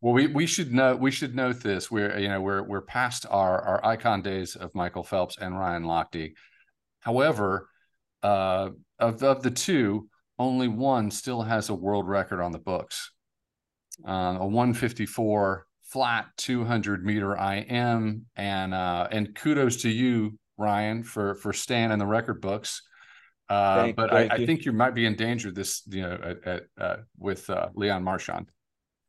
well, 0.00 0.14
we 0.14 0.26
we 0.26 0.46
should 0.46 0.72
know 0.72 0.96
we 0.96 1.10
should 1.10 1.34
note 1.34 1.60
this. 1.60 1.90
We're 1.90 2.18
you 2.18 2.28
know 2.28 2.40
we're 2.40 2.62
we're 2.62 2.80
past 2.80 3.26
our 3.28 3.60
our 3.60 3.84
icon 3.84 4.22
days 4.22 4.56
of 4.56 4.74
Michael 4.74 5.02
Phelps 5.02 5.36
and 5.38 5.58
Ryan 5.58 5.84
Lochte. 5.84 6.32
However, 7.00 7.68
uh, 8.22 8.70
of 8.98 9.22
of 9.22 9.42
the 9.42 9.50
two, 9.50 10.08
only 10.38 10.68
one 10.68 11.10
still 11.10 11.42
has 11.42 11.68
a 11.68 11.74
world 11.74 12.08
record 12.08 12.40
on 12.40 12.52
the 12.52 12.58
books. 12.58 13.12
Um, 14.04 14.36
a 14.36 14.46
154 14.46 15.66
flat 15.90 16.26
200 16.36 17.04
meter 17.04 17.36
IM, 17.36 18.26
and 18.36 18.74
uh, 18.74 19.08
and 19.10 19.34
kudos 19.34 19.82
to 19.82 19.90
you, 19.90 20.38
Ryan, 20.56 21.02
for 21.02 21.34
for 21.36 21.52
staying 21.52 21.90
in 21.90 21.98
the 21.98 22.06
record 22.06 22.40
books. 22.40 22.82
Uh, 23.48 23.82
thank, 23.82 23.96
but 23.96 24.10
thank 24.10 24.32
I, 24.32 24.36
I, 24.36 24.46
think 24.46 24.64
you 24.64 24.72
might 24.72 24.94
be 24.94 25.06
in 25.06 25.16
danger 25.16 25.50
this 25.50 25.82
you 25.88 26.02
know 26.02 26.18
at, 26.22 26.46
at 26.46 26.62
uh, 26.78 26.96
with 27.18 27.50
uh, 27.50 27.68
Leon 27.74 28.04
Marchand. 28.04 28.48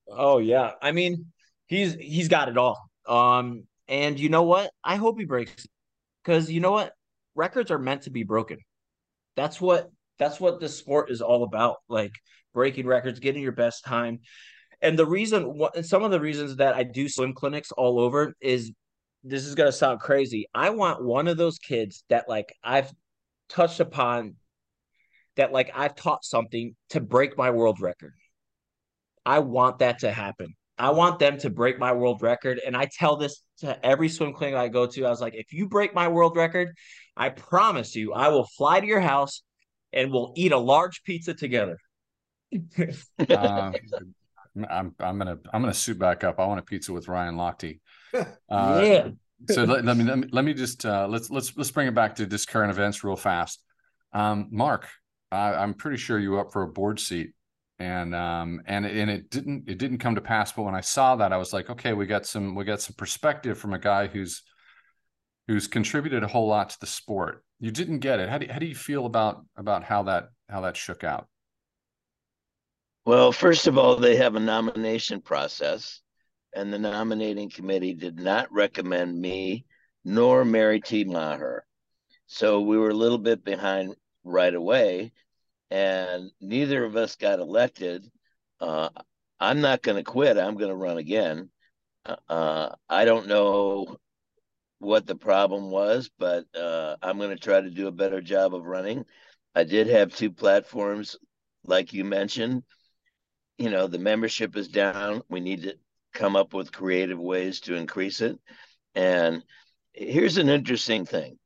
Oh 0.10 0.40
yeah. 0.40 0.72
I 0.82 0.92
mean, 0.92 1.28
he's 1.68 1.94
he's 1.96 2.28
got 2.28 2.50
it 2.50 2.58
all. 2.58 2.90
Um, 3.08 3.64
and 3.88 4.20
you 4.20 4.30
know 4.30 4.44
what? 4.44 4.72
I 4.84 4.96
hope 4.96 5.20
he 5.20 5.26
breaks 5.26 5.68
because 6.24 6.52
you 6.52 6.60
know 6.60 6.72
what? 6.72 6.94
Records 7.36 7.72
are 7.72 7.80
meant 7.80 8.04
to 8.04 8.10
be 8.10 8.24
broken. 8.24 8.58
That's 9.36 9.62
what 9.62 9.90
that's 10.20 10.40
what 10.40 10.60
this 10.60 10.78
sport 10.78 11.12
is 11.12 11.22
all 11.22 11.44
about. 11.44 11.78
Like 11.88 12.14
breaking 12.54 12.88
records, 12.88 13.20
getting 13.20 13.42
your 13.42 13.54
best 13.54 13.86
time. 13.86 14.20
And 14.82 14.98
the 14.98 15.06
reason 15.06 15.60
some 15.84 16.04
of 16.04 16.12
the 16.12 16.20
reasons 16.20 16.56
that 16.58 16.76
I 16.76 16.84
do 16.84 17.08
swim 17.08 17.34
clinics 17.34 17.72
all 17.72 18.00
over 18.00 18.34
is 18.42 18.72
this 19.24 19.46
is 19.46 19.56
gonna 19.56 19.72
sound 19.72 20.00
crazy. 20.00 20.48
I 20.54 20.72
want 20.72 21.04
one 21.04 21.28
of 21.28 21.38
those 21.38 21.60
kids 21.60 22.04
that 22.10 22.28
like 22.28 22.54
I've 22.64 22.92
touched 23.50 23.80
upon 23.80 24.36
that 25.36 25.52
like 25.52 25.72
I've 25.76 25.96
taught 25.96 26.26
something 26.26 26.76
to 26.90 27.00
break 27.00 27.38
my 27.38 27.52
world 27.52 27.80
record. 27.80 28.14
I 29.26 29.40
want 29.40 29.80
that 29.80 30.00
to 30.00 30.12
happen. 30.12 30.56
I 30.78 30.90
want 30.90 31.20
them 31.20 31.38
to 31.40 31.50
break 31.52 31.78
my 31.78 31.92
world 31.92 32.24
record. 32.24 32.60
And 32.66 32.76
I 32.76 32.86
tell 32.92 33.16
this 33.16 33.44
to 33.60 33.86
every 33.86 34.10
swim 34.10 34.34
clinic 34.34 34.56
I 34.56 34.68
go 34.68 34.88
to. 34.88 35.06
I 35.06 35.10
was 35.10 35.22
like, 35.22 35.36
if 35.36 35.54
you 35.54 35.68
break 35.68 35.94
my 35.94 36.08
world 36.08 36.36
record, 36.36 36.70
I 37.16 37.30
promise 37.30 37.96
you, 37.96 38.14
I 38.14 38.30
will 38.30 38.48
fly 38.58 38.80
to 38.80 38.88
your 38.88 39.00
house 39.00 39.44
and 39.94 40.12
we'll 40.12 40.34
eat 40.36 40.52
a 40.52 40.58
large 40.58 41.04
pizza 41.04 41.36
together. 41.36 41.78
uh, 43.30 43.72
I'm 44.70 44.94
I'm 45.00 45.18
gonna 45.18 45.38
I'm 45.54 45.62
gonna 45.62 45.74
suit 45.74 46.00
back 46.00 46.24
up. 46.24 46.40
I 46.40 46.46
want 46.46 46.60
a 46.60 46.64
pizza 46.64 46.94
with 46.94 47.08
Ryan 47.08 47.36
Lochte. 47.36 47.80
Uh, 48.50 48.82
yeah. 48.84 49.08
so 49.50 49.64
let, 49.64 49.86
let, 49.86 49.96
me, 49.96 50.04
let 50.04 50.20
me 50.20 50.28
let 50.34 50.44
me 50.44 50.54
just 50.54 50.86
uh, 50.86 51.08
let's 51.08 51.30
let's 51.30 51.56
let's 51.56 51.72
bring 51.72 51.88
it 51.88 51.96
back 51.96 52.16
to 52.16 52.26
this 52.26 52.46
current 52.46 52.70
events 52.70 53.06
real 53.06 53.16
fast. 53.16 53.64
Um, 54.12 54.50
Mark, 54.52 54.90
I, 55.32 55.54
I'm 55.54 55.74
pretty 55.74 55.96
sure 55.96 56.20
you 56.20 56.38
up 56.38 56.52
for 56.52 56.64
a 56.64 56.68
board 56.68 57.00
seat 57.00 57.32
and 57.82 58.14
um 58.14 58.62
and 58.66 58.86
and 58.86 59.10
it 59.10 59.30
didn't 59.32 59.64
it 59.68 59.80
didn't 59.80 59.98
come 59.98 60.14
to 60.14 60.22
pass 60.22 60.52
but 60.52 60.62
when 60.62 60.76
i 60.76 60.82
saw 60.82 61.16
that 61.16 61.34
i 61.34 61.38
was 61.38 61.52
like 61.52 61.70
okay 61.70 61.94
we 61.94 62.06
got 62.06 62.26
some 62.26 62.54
we 62.54 62.64
got 62.64 62.80
some 62.80 62.94
perspective 62.96 63.58
from 63.58 63.74
a 63.74 63.80
guy 63.80 64.06
who's 64.06 64.44
who's 65.48 65.68
contributed 65.68 66.24
a 66.24 66.28
whole 66.28 66.48
lot 66.48 66.70
to 66.70 66.80
the 66.80 66.86
sport 66.86 67.44
you 67.60 67.72
didn't 67.72 68.00
get 68.00 68.20
it 68.20 68.30
how 68.30 68.38
do, 68.38 68.46
how 68.52 68.60
do 68.60 68.68
you 68.68 68.76
feel 68.76 69.08
about 69.08 69.44
about 69.58 69.84
how 69.84 70.04
that 70.04 70.30
how 70.48 70.62
that 70.62 70.78
shook 70.78 71.04
out 71.04 71.28
well 73.06 73.32
first 73.32 73.68
of 73.68 73.78
all 73.78 73.96
they 73.96 74.16
have 74.16 74.36
a 74.36 74.40
nomination 74.40 75.22
process 75.22 76.02
and 76.54 76.72
the 76.72 76.80
nominating 76.80 77.50
committee 77.50 77.94
did 77.94 78.20
not 78.20 78.52
recommend 78.52 79.20
me 79.20 79.66
nor 80.04 80.44
mary 80.44 80.80
t 80.80 81.06
Meagher 81.06 81.62
so 82.28 82.62
we 82.62 82.78
were 82.78 82.90
a 82.90 82.96
little 82.96 83.18
bit 83.18 83.44
behind 83.44 83.96
right 84.24 84.54
away 84.54 85.12
and 85.72 86.30
neither 86.42 86.84
of 86.84 86.98
us 86.98 87.16
got 87.16 87.40
elected. 87.40 88.06
Uh, 88.60 88.90
I'm 89.40 89.62
not 89.62 89.82
going 89.82 89.98
to 89.98 90.04
quit. 90.04 90.38
I'm 90.38 90.58
going 90.58 90.70
to 90.70 90.76
run 90.76 90.98
again. 90.98 91.50
Uh, 92.28 92.70
I 92.90 93.06
don't 93.06 93.28
know 93.28 93.98
what 94.80 95.08
the 95.08 95.16
problem 95.16 95.72
was, 95.72 96.10
but 96.20 96.46
uh, 96.56 96.98
I'm 97.02 97.18
going 97.18 97.30
to 97.30 97.42
try 97.42 97.62
to 97.62 97.70
do 97.70 97.88
a 97.88 97.92
better 97.92 98.22
job 98.22 98.54
of 98.54 98.66
running. 98.66 99.06
I 99.56 99.64
did 99.64 99.88
have 99.88 100.14
two 100.14 100.32
platforms, 100.32 101.16
like 101.64 101.94
you 101.94 102.04
mentioned. 102.04 102.64
You 103.62 103.70
know, 103.70 103.86
the 103.86 104.00
membership 104.00 104.58
is 104.58 104.68
down. 104.68 105.22
We 105.30 105.40
need 105.40 105.62
to 105.62 105.76
come 106.16 106.36
up 106.36 106.52
with 106.52 106.72
creative 106.72 107.20
ways 107.20 107.60
to 107.62 107.76
increase 107.76 108.20
it. 108.20 108.40
And 108.96 109.44
here's 109.94 110.40
an 110.40 110.50
interesting 110.50 111.06
thing 111.06 111.38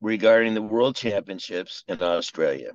regarding 0.00 0.54
the 0.54 0.60
World 0.62 0.96
Championships 0.96 1.84
in 1.86 2.02
Australia. 2.02 2.72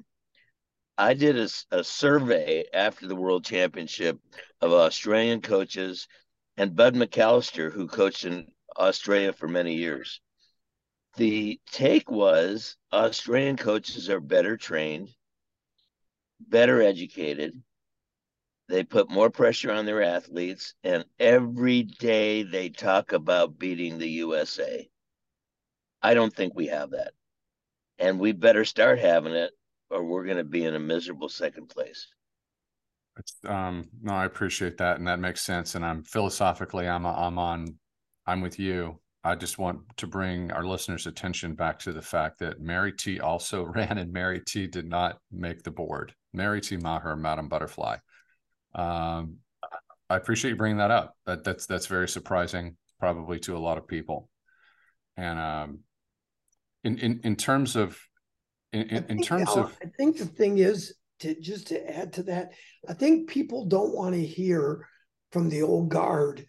I 0.97 1.15
did 1.15 1.37
a, 1.37 1.49
a 1.69 1.83
survey 1.83 2.63
after 2.73 3.09
the 3.09 3.15
World 3.17 3.43
Championship 3.43 4.19
of 4.61 4.71
Australian 4.71 5.41
coaches 5.41 6.07
and 6.55 6.77
Bud 6.77 6.95
McAllister, 6.95 7.73
who 7.73 7.89
coached 7.89 8.23
in 8.23 8.47
Australia 8.77 9.33
for 9.33 9.49
many 9.49 9.75
years. 9.75 10.21
The 11.17 11.59
take 11.73 12.09
was 12.09 12.77
Australian 12.93 13.57
coaches 13.57 14.09
are 14.09 14.21
better 14.21 14.55
trained, 14.55 15.09
better 16.39 16.81
educated. 16.81 17.61
They 18.67 18.83
put 18.83 19.11
more 19.11 19.29
pressure 19.29 19.71
on 19.71 19.85
their 19.85 20.01
athletes, 20.01 20.73
and 20.83 21.05
every 21.19 21.83
day 21.83 22.43
they 22.43 22.69
talk 22.69 23.11
about 23.11 23.59
beating 23.59 23.97
the 23.97 24.09
USA. 24.09 24.89
I 26.01 26.13
don't 26.13 26.33
think 26.33 26.53
we 26.55 26.67
have 26.67 26.91
that. 26.91 27.13
And 27.99 28.19
we 28.19 28.31
better 28.31 28.65
start 28.65 28.99
having 28.99 29.33
it 29.33 29.51
or 29.89 30.03
we're 30.03 30.25
going 30.25 30.37
to 30.37 30.43
be 30.43 30.65
in 30.65 30.75
a 30.75 30.79
miserable 30.79 31.29
second 31.29 31.67
place. 31.67 32.07
Um, 33.47 33.87
no, 34.01 34.13
I 34.13 34.25
appreciate 34.25 34.77
that, 34.77 34.97
and 34.97 35.07
that 35.07 35.19
makes 35.19 35.41
sense. 35.41 35.75
And 35.75 35.85
I'm 35.85 36.03
philosophically, 36.03 36.87
I'm 36.87 37.05
I'm 37.05 37.39
on, 37.39 37.75
I'm 38.27 38.41
with 38.41 38.59
you. 38.59 38.99
I 39.23 39.35
just 39.35 39.57
want 39.57 39.79
to 39.97 40.05
bring 40.05 40.51
our 40.51 40.65
listeners' 40.65 41.07
attention 41.07 41.55
back 41.55 41.79
to 41.79 41.93
the 41.93 42.01
fact 42.01 42.39
that 42.39 42.59
Mary 42.59 42.91
T 42.91 43.19
also 43.21 43.63
ran, 43.75 43.97
and 43.97 44.11
Mary 44.11 44.41
T 44.45 44.67
did 44.67 44.87
not 44.87 45.19
make 45.31 45.63
the 45.63 45.71
board. 45.71 46.13
Mary 46.33 46.59
T 46.59 46.75
Meagher, 46.75 47.17
Madam 47.17 47.47
Butterfly. 47.47 47.97
Um, 48.75 49.37
I 50.09 50.17
appreciate 50.17 50.51
you 50.51 50.57
bringing 50.57 50.77
that 50.77 50.91
up. 50.91 51.15
That 51.25 51.43
that's 51.43 51.65
that's 51.65 51.87
very 51.87 52.07
surprising, 52.07 52.77
probably 52.99 53.39
to 53.39 53.57
a 53.57 53.59
lot 53.59 53.77
of 53.77 53.87
people. 53.87 54.29
And 55.17 55.39
um, 55.39 55.79
in 56.83 56.99
in 56.99 57.21
in 57.23 57.35
terms 57.35 57.75
of 57.75 57.97
in, 58.73 58.83
in, 58.89 59.05
in 59.09 59.21
terms 59.21 59.49
of, 59.49 59.75
I 59.81 59.87
think 59.97 60.17
the 60.17 60.25
thing 60.25 60.57
is 60.57 60.93
to 61.19 61.39
just 61.39 61.67
to 61.67 61.97
add 61.97 62.13
to 62.13 62.23
that, 62.23 62.51
I 62.87 62.93
think 62.93 63.29
people 63.29 63.65
don't 63.65 63.95
want 63.95 64.15
to 64.15 64.25
hear 64.25 64.87
from 65.31 65.49
the 65.49 65.61
old 65.61 65.89
guard, 65.89 66.45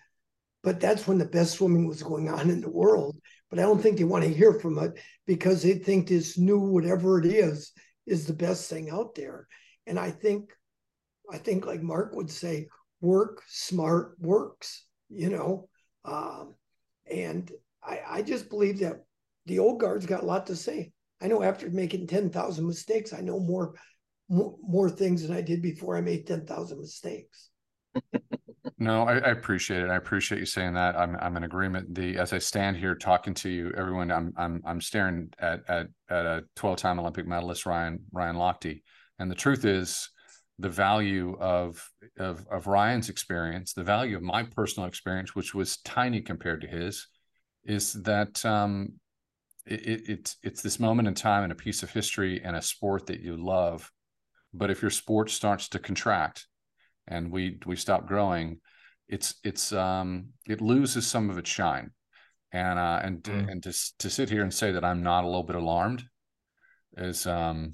but 0.63 0.81
that's 0.81 1.07
when 1.07 1.19
the 1.19 1.25
best 1.25 1.55
swimming 1.55 1.87
was 1.87 2.03
going 2.03 2.29
on 2.29 2.51
in 2.51 2.61
the 2.61 2.71
world. 2.71 3.17
But 3.49 3.61
I 3.61 3.63
don't 3.63 3.81
think 3.81 3.97
they 3.97 4.05
want 4.05 4.25
to 4.25 4.35
hear 4.35 4.55
from 4.55 4.79
it 4.79 4.99
because 5.27 5.63
they 5.63 5.75
think 5.75 6.09
this 6.09 6.37
new 6.37 6.59
whatever 6.59 7.21
it 7.21 7.27
is 7.27 7.73
is 8.07 8.27
the 8.27 8.35
best 8.35 8.69
thing 8.69 8.91
out 8.91 9.15
there. 9.15 9.47
And 9.87 9.99
I 9.99 10.11
think, 10.11 10.51
I 11.33 11.39
think 11.39 11.67
like 11.67 11.83
Mark 11.83 12.15
would 12.15 12.31
say, 12.31 12.69
work 13.01 13.43
smart 13.49 14.17
works. 14.19 14.85
You 15.09 15.31
know, 15.31 15.69
um, 16.05 16.55
and 17.11 17.51
I, 17.83 18.01
I 18.09 18.23
just 18.23 18.51
believe 18.51 18.81
that 18.81 19.05
the 19.47 19.61
old 19.61 19.81
guard's 19.81 20.07
got 20.07 20.23
a 20.23 20.27
lot 20.27 20.47
to 20.47 20.57
say. 20.57 20.93
I 21.21 21.29
know 21.29 21.43
after 21.43 21.71
making 21.71 22.09
10,000 22.09 22.67
mistakes, 22.67 23.13
I 23.13 23.21
know 23.21 23.39
more, 23.39 23.75
more, 24.29 24.57
more 24.61 24.91
things 24.91 25.23
than 25.23 25.37
I 25.37 25.41
did 25.41 25.63
before 25.63 25.97
I 25.97 26.01
made 26.01 26.27
10,000 26.27 26.79
mistakes. 26.79 27.51
no, 28.79 29.05
I, 29.05 29.15
I, 29.15 29.31
appreciate 29.31 29.83
it. 29.83 29.91
I 29.91 29.97
appreciate 29.97 30.39
you 30.39 30.47
saying 30.47 30.75
that. 30.75 30.97
I'm 30.97 31.17
I'm 31.17 31.37
in 31.39 31.45
agreement. 31.45 31.95
The 31.95 32.19
as 32.19 32.35
I 32.35 32.39
stand 32.39 32.77
here 32.77 32.95
talking 32.95 33.33
to 33.35 33.49
you, 33.49 33.73
everyone, 33.75 34.11
I'm 34.11 34.35
I'm 34.37 34.61
I'm 34.67 34.81
staring 34.83 35.31
at 35.39 35.61
at 35.69 35.87
at 36.11 36.27
a 36.27 36.45
12-time 36.57 36.99
Olympic 36.99 37.27
medalist 37.27 37.65
Ryan 37.65 38.01
Ryan 38.13 38.37
Lochte, 38.37 38.83
and 39.19 39.31
the 39.31 39.35
truth 39.35 39.65
is, 39.65 40.11
the 40.59 40.69
value 40.69 41.37
of 41.39 41.89
of 42.19 42.47
of 42.51 42.67
Ryan's 42.67 43.09
experience, 43.09 43.73
the 43.73 43.85
value 43.85 44.17
of 44.17 44.23
my 44.23 44.43
personal 44.43 44.89
experience, 44.89 45.35
which 45.35 45.55
was 45.55 45.79
tiny 45.79 46.21
compared 46.21 46.63
to 46.63 46.67
his, 46.67 47.07
is 47.65 47.93
that 48.05 48.45
um, 48.45 48.95
it, 49.67 50.09
it, 50.09 50.35
it's 50.43 50.63
this 50.63 50.81
moment 50.81 51.09
in 51.09 51.15
time 51.15 51.43
and 51.43 51.53
a 51.53 51.57
piece 51.57 51.83
of 51.83 51.91
history 51.91 52.41
and 52.43 52.57
a 52.57 52.63
sport 52.63 53.07
that 53.07 53.21
you 53.21 53.37
love. 53.37 53.91
But 54.55 54.71
if 54.71 54.81
your 54.81 54.91
sport 54.91 55.31
starts 55.31 55.69
to 55.71 55.79
contract 55.79 56.47
and 57.07 57.31
we 57.31 57.59
we 57.67 57.77
stop 57.77 58.07
growing, 58.07 58.61
it's 59.09 59.35
it's 59.45 59.73
um, 59.73 60.29
it 60.49 60.61
loses 60.61 61.07
some 61.07 61.31
of 61.31 61.39
its 61.39 61.51
shine. 61.51 61.91
And 62.53 62.79
uh, 62.79 63.01
and 63.03 63.23
mm. 63.25 63.51
and 63.51 63.63
to 63.65 63.75
to 63.99 64.09
sit 64.09 64.31
here 64.31 64.43
and 64.43 64.55
say 64.55 64.73
that 64.73 64.85
I'm 64.85 65.03
not 65.03 65.25
a 65.25 65.27
little 65.27 65.43
bit 65.43 65.57
alarmed 65.57 66.05
is 66.97 67.27
um 67.27 67.73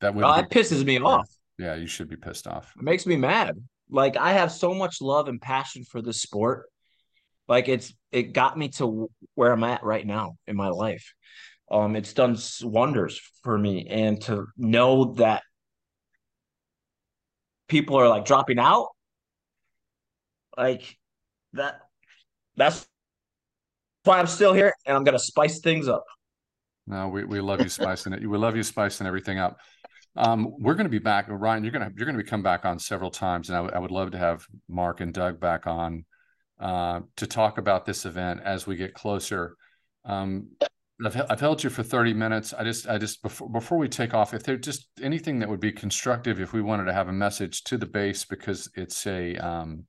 that 0.00 0.14
would 0.14 0.24
well, 0.24 0.34
that 0.34 0.50
pisses 0.50 0.84
me 0.84 1.00
off. 1.00 1.28
Yeah, 1.60 1.74
you 1.74 1.86
should 1.86 2.08
be 2.08 2.16
pissed 2.16 2.46
off. 2.46 2.72
It 2.76 2.82
makes 2.82 3.06
me 3.06 3.16
mad. 3.16 3.56
Like 3.90 4.16
I 4.16 4.32
have 4.32 4.50
so 4.50 4.72
much 4.72 5.00
love 5.00 5.28
and 5.28 5.40
passion 5.40 5.84
for 5.84 6.00
this 6.00 6.22
sport 6.22 6.66
like 7.50 7.68
it's 7.68 7.92
it 8.12 8.32
got 8.32 8.56
me 8.56 8.68
to 8.68 9.10
where 9.34 9.52
I'm 9.52 9.64
at 9.64 9.82
right 9.82 10.06
now 10.06 10.36
in 10.46 10.54
my 10.54 10.68
life. 10.68 11.12
Um, 11.68 11.96
it's 11.96 12.12
done 12.12 12.38
wonders 12.62 13.20
for 13.42 13.58
me, 13.58 13.88
and 13.90 14.22
to 14.22 14.46
know 14.56 15.14
that 15.14 15.42
people 17.66 17.96
are 17.96 18.08
like 18.08 18.24
dropping 18.24 18.60
out, 18.60 18.90
like 20.56 20.96
that. 21.54 21.80
That's 22.54 22.86
why 24.04 24.20
I'm 24.20 24.28
still 24.28 24.52
here, 24.52 24.72
and 24.86 24.96
I'm 24.96 25.02
gonna 25.02 25.18
spice 25.18 25.58
things 25.58 25.88
up. 25.88 26.04
No, 26.86 27.08
we, 27.08 27.24
we 27.24 27.40
love 27.40 27.60
you 27.60 27.68
spicing 27.68 28.12
it. 28.12 28.24
We 28.24 28.38
love 28.38 28.54
you 28.54 28.62
spicing 28.62 29.08
everything 29.08 29.40
up. 29.40 29.58
Um, 30.16 30.54
we're 30.58 30.74
going 30.74 30.86
to 30.86 30.90
be 30.90 30.98
back, 30.98 31.26
Ryan. 31.28 31.62
You're 31.64 31.72
going 31.72 31.88
to 31.88 31.94
you're 31.96 32.06
going 32.06 32.16
to 32.16 32.22
be 32.22 32.28
come 32.28 32.42
back 32.42 32.64
on 32.64 32.78
several 32.78 33.10
times, 33.10 33.48
and 33.48 33.56
I, 33.56 33.60
w- 33.60 33.74
I 33.74 33.78
would 33.78 33.90
love 33.90 34.10
to 34.12 34.18
have 34.18 34.46
Mark 34.68 35.00
and 35.00 35.14
Doug 35.14 35.40
back 35.40 35.66
on 35.66 36.04
uh, 36.58 37.00
to 37.16 37.26
talk 37.26 37.58
about 37.58 37.86
this 37.86 38.04
event 38.04 38.40
as 38.44 38.66
we 38.66 38.76
get 38.76 38.92
closer. 38.94 39.56
Um, 40.04 40.48
I've, 41.04 41.22
I've 41.30 41.40
held 41.40 41.64
you 41.64 41.70
for 41.70 41.82
30 41.82 42.12
minutes. 42.12 42.52
I 42.52 42.64
just, 42.64 42.88
I 42.88 42.98
just, 42.98 43.22
before, 43.22 43.48
before 43.48 43.78
we 43.78 43.88
take 43.88 44.12
off, 44.12 44.34
if 44.34 44.42
there's 44.42 44.60
just 44.60 44.88
anything 45.00 45.38
that 45.38 45.48
would 45.48 45.60
be 45.60 45.72
constructive, 45.72 46.40
if 46.40 46.52
we 46.52 46.60
wanted 46.60 46.84
to 46.84 46.92
have 46.92 47.08
a 47.08 47.12
message 47.12 47.64
to 47.64 47.78
the 47.78 47.86
base, 47.86 48.24
because 48.24 48.70
it's 48.74 49.06
a, 49.06 49.36
um, 49.36 49.86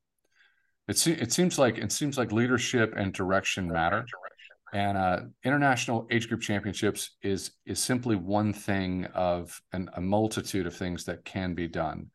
it, 0.88 1.06
it 1.08 1.34
seems 1.34 1.60
like, 1.60 1.78
it 1.78 1.92
seems 1.92 2.18
like 2.18 2.32
leadership 2.32 2.94
and 2.96 3.14
direction 3.14 3.68
matter. 3.68 4.06
And 4.74 4.98
uh, 4.98 5.20
international 5.44 6.08
age 6.10 6.30
group 6.30 6.42
championships 6.42 7.18
is 7.22 7.52
is 7.66 7.80
simply 7.80 8.16
one 8.16 8.54
thing 8.54 9.06
of 9.14 9.62
an, 9.74 9.90
a 9.96 10.02
multitude 10.02 10.66
of 10.66 10.76
things 10.76 11.04
that 11.06 11.26
can 11.26 11.54
be 11.54 11.68
done. 11.68 12.08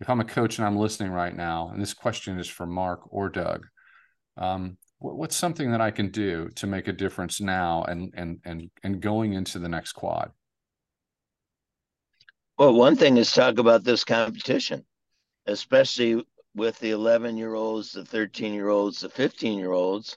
If 0.00 0.08
I'm 0.08 0.20
a 0.20 0.24
coach 0.24 0.58
and 0.58 0.66
I'm 0.66 0.76
listening 0.76 1.10
right 1.10 1.36
now, 1.36 1.68
and 1.72 1.82
this 1.82 1.92
question 1.92 2.38
is 2.38 2.48
for 2.48 2.66
Mark 2.66 3.00
or 3.10 3.28
Doug, 3.28 3.66
um, 4.38 4.78
what, 5.00 5.16
what's 5.16 5.36
something 5.36 5.70
that 5.72 5.82
I 5.82 5.90
can 5.90 6.10
do 6.10 6.48
to 6.54 6.66
make 6.66 6.88
a 6.88 6.92
difference 6.94 7.42
now 7.42 7.84
and 7.84 8.14
and 8.16 8.40
and 8.44 8.70
and 8.82 9.02
going 9.02 9.34
into 9.34 9.58
the 9.58 9.68
next 9.68 9.92
quad? 9.92 10.30
Well, 12.58 12.72
one 12.72 12.96
thing 12.96 13.18
is 13.18 13.30
talk 13.30 13.58
about 13.58 13.84
this 13.84 14.02
competition, 14.02 14.84
especially 15.46 16.24
with 16.54 16.78
the 16.78 16.90
11 16.90 17.36
year 17.36 17.54
olds, 17.54 17.92
the 17.92 18.04
13 18.04 18.54
year 18.54 18.70
olds, 18.70 19.00
the 19.00 19.10
15 19.10 19.58
year 19.58 19.72
olds 19.72 20.16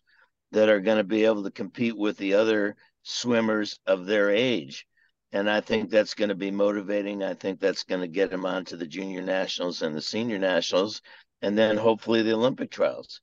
that 0.51 0.69
are 0.69 0.79
going 0.79 0.97
to 0.97 1.03
be 1.03 1.25
able 1.25 1.43
to 1.43 1.51
compete 1.51 1.97
with 1.97 2.17
the 2.17 2.33
other 2.33 2.75
swimmers 3.03 3.79
of 3.85 4.05
their 4.05 4.29
age. 4.29 4.85
And 5.31 5.49
I 5.49 5.61
think 5.61 5.89
that's 5.89 6.13
going 6.13 6.29
to 6.29 6.35
be 6.35 6.51
motivating. 6.51 7.23
I 7.23 7.33
think 7.33 7.59
that's 7.59 7.83
going 7.83 8.01
to 8.01 8.07
get 8.07 8.31
them 8.31 8.45
onto 8.45 8.75
the 8.75 8.87
junior 8.87 9.21
nationals 9.21 9.81
and 9.81 9.95
the 9.95 10.01
senior 10.01 10.39
nationals, 10.39 11.01
and 11.41 11.57
then 11.57 11.77
hopefully 11.77 12.21
the 12.21 12.33
Olympic 12.33 12.69
trials 12.69 13.21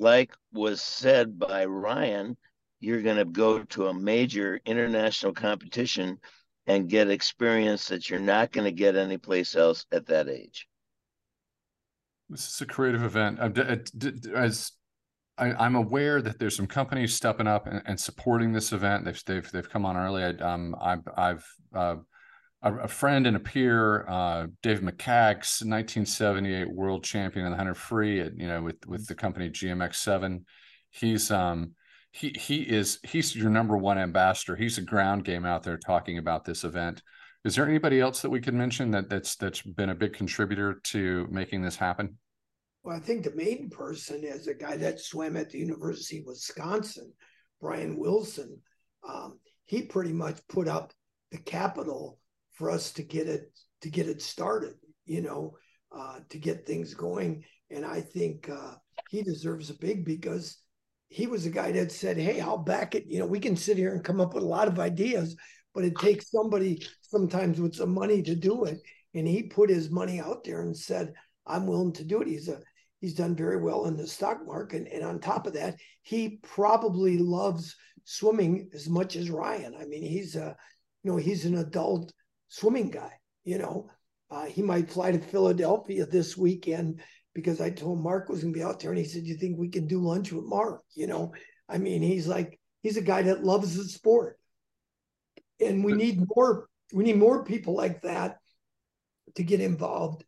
like 0.00 0.32
was 0.52 0.80
said 0.80 1.38
by 1.38 1.64
Ryan, 1.64 2.36
you're 2.80 3.02
going 3.02 3.16
to 3.16 3.24
go 3.24 3.62
to 3.64 3.88
a 3.88 3.94
major 3.94 4.60
international 4.64 5.32
competition 5.32 6.18
and 6.66 6.88
get 6.88 7.10
experience 7.10 7.88
that 7.88 8.08
you're 8.08 8.20
not 8.20 8.52
going 8.52 8.64
to 8.64 8.72
get 8.72 8.96
anyplace 8.96 9.56
else 9.56 9.86
at 9.90 10.06
that 10.06 10.28
age. 10.28 10.68
This 12.28 12.46
is 12.46 12.60
a 12.60 12.66
creative 12.66 13.02
event. 13.02 13.38
As 14.34 14.72
I, 15.38 15.66
am 15.66 15.76
aware 15.76 16.20
that 16.22 16.38
there's 16.38 16.56
some 16.56 16.66
companies 16.66 17.14
stepping 17.14 17.46
up 17.46 17.66
and, 17.66 17.82
and, 17.86 17.98
supporting 17.98 18.52
this 18.52 18.72
event. 18.72 19.04
They've 19.04 19.22
they've 19.24 19.50
they've 19.50 19.68
come 19.68 19.86
on 19.86 19.96
early. 19.96 20.22
I, 20.24 20.30
um, 20.30 20.74
I've 20.80 21.06
I've 21.16 21.46
uh, 21.74 21.96
a, 22.62 22.88
friend 22.88 23.26
and 23.26 23.36
a 23.36 23.40
peer, 23.40 24.06
uh, 24.08 24.46
Dave 24.62 24.80
McCaggs, 24.80 25.62
1978 25.64 26.72
world 26.72 27.04
champion 27.04 27.46
in 27.46 27.52
the 27.52 27.56
100 27.56 27.74
free, 27.74 28.20
at, 28.20 28.36
you 28.36 28.48
know, 28.48 28.62
with 28.62 28.86
with 28.86 29.06
the 29.06 29.14
company 29.14 29.48
GMX7. 29.50 30.42
He's 30.90 31.30
um 31.30 31.74
he 32.10 32.34
he 32.38 32.62
is 32.62 32.98
he's 33.04 33.36
your 33.36 33.50
number 33.50 33.76
one 33.76 33.98
ambassador. 33.98 34.56
He's 34.56 34.78
a 34.78 34.82
ground 34.82 35.24
game 35.24 35.44
out 35.44 35.62
there 35.62 35.76
talking 35.76 36.18
about 36.18 36.44
this 36.44 36.64
event. 36.64 37.02
Is 37.44 37.54
there 37.54 37.68
anybody 37.68 38.00
else 38.00 38.22
that 38.22 38.30
we 38.30 38.40
could 38.40 38.54
mention 38.54 38.90
that 38.90 39.08
that's 39.08 39.36
that's 39.36 39.62
been 39.62 39.90
a 39.90 39.94
big 39.94 40.12
contributor 40.12 40.80
to 40.84 41.28
making 41.30 41.62
this 41.62 41.76
happen? 41.76 42.18
Well, 42.88 42.96
I 42.96 43.00
think 43.00 43.22
the 43.22 43.34
main 43.34 43.68
person 43.68 44.24
is 44.24 44.46
a 44.46 44.54
guy 44.54 44.78
that 44.78 44.98
swam 44.98 45.36
at 45.36 45.50
the 45.50 45.58
University 45.58 46.20
of 46.20 46.24
Wisconsin, 46.24 47.12
Brian 47.60 47.98
Wilson. 47.98 48.62
Um, 49.06 49.40
he 49.66 49.82
pretty 49.82 50.14
much 50.14 50.40
put 50.48 50.68
up 50.68 50.94
the 51.30 51.36
capital 51.36 52.18
for 52.52 52.70
us 52.70 52.90
to 52.92 53.02
get 53.02 53.28
it 53.28 53.52
to 53.82 53.90
get 53.90 54.08
it 54.08 54.22
started, 54.22 54.72
you 55.04 55.20
know, 55.20 55.58
uh, 55.94 56.20
to 56.30 56.38
get 56.38 56.64
things 56.64 56.94
going. 56.94 57.44
And 57.70 57.84
I 57.84 58.00
think 58.00 58.48
uh, 58.48 58.76
he 59.10 59.20
deserves 59.20 59.68
a 59.68 59.74
big 59.74 60.06
because 60.06 60.56
he 61.10 61.26
was 61.26 61.44
a 61.44 61.50
guy 61.50 61.72
that 61.72 61.92
said, 61.92 62.16
"Hey, 62.16 62.40
I'll 62.40 62.56
back 62.56 62.94
it." 62.94 63.04
You 63.06 63.18
know, 63.18 63.26
we 63.26 63.38
can 63.38 63.54
sit 63.54 63.76
here 63.76 63.92
and 63.92 64.02
come 64.02 64.18
up 64.18 64.32
with 64.32 64.44
a 64.44 64.46
lot 64.46 64.66
of 64.66 64.80
ideas, 64.80 65.36
but 65.74 65.84
it 65.84 65.98
takes 65.98 66.30
somebody 66.30 66.86
sometimes 67.02 67.60
with 67.60 67.74
some 67.74 67.92
money 67.92 68.22
to 68.22 68.34
do 68.34 68.64
it. 68.64 68.80
And 69.12 69.28
he 69.28 69.42
put 69.42 69.68
his 69.68 69.90
money 69.90 70.20
out 70.20 70.42
there 70.42 70.62
and 70.62 70.74
said, 70.74 71.12
"I'm 71.46 71.66
willing 71.66 71.92
to 71.92 72.04
do 72.04 72.22
it." 72.22 72.28
He's 72.28 72.48
a 72.48 72.62
he's 73.00 73.14
done 73.14 73.36
very 73.36 73.56
well 73.56 73.86
in 73.86 73.96
the 73.96 74.06
stock 74.06 74.46
market, 74.46 74.88
and 74.92 75.04
on 75.04 75.20
top 75.20 75.46
of 75.46 75.54
that, 75.54 75.76
he 76.02 76.38
probably 76.42 77.18
loves 77.18 77.76
swimming 78.04 78.70
as 78.74 78.88
much 78.88 79.16
as 79.16 79.30
Ryan. 79.30 79.74
I 79.78 79.84
mean, 79.84 80.02
he's 80.02 80.36
a 80.36 80.56
you 81.02 81.10
know 81.10 81.16
he's 81.16 81.44
an 81.44 81.58
adult 81.58 82.12
swimming 82.48 82.90
guy. 82.90 83.12
You 83.44 83.58
know, 83.58 83.90
uh, 84.30 84.46
he 84.46 84.62
might 84.62 84.90
fly 84.90 85.12
to 85.12 85.18
Philadelphia 85.18 86.06
this 86.06 86.36
weekend 86.36 87.00
because 87.34 87.60
I 87.60 87.70
told 87.70 88.02
Mark 88.02 88.28
was 88.28 88.42
going 88.42 88.52
to 88.52 88.58
be 88.58 88.64
out 88.64 88.80
there, 88.80 88.90
and 88.90 88.98
he 88.98 89.04
said, 89.04 89.26
"You 89.26 89.36
think 89.36 89.58
we 89.58 89.68
can 89.68 89.86
do 89.86 90.00
lunch 90.00 90.32
with 90.32 90.44
Mark?" 90.44 90.82
You 90.94 91.06
know, 91.06 91.32
I 91.68 91.78
mean, 91.78 92.02
he's 92.02 92.26
like 92.26 92.58
he's 92.82 92.96
a 92.96 93.02
guy 93.02 93.22
that 93.22 93.44
loves 93.44 93.76
the 93.76 93.84
sport, 93.84 94.38
and 95.60 95.84
we 95.84 95.92
need 95.92 96.24
more. 96.34 96.68
We 96.92 97.04
need 97.04 97.18
more 97.18 97.44
people 97.44 97.74
like 97.74 98.02
that 98.02 98.38
to 99.34 99.42
get 99.42 99.60
involved 99.60 100.24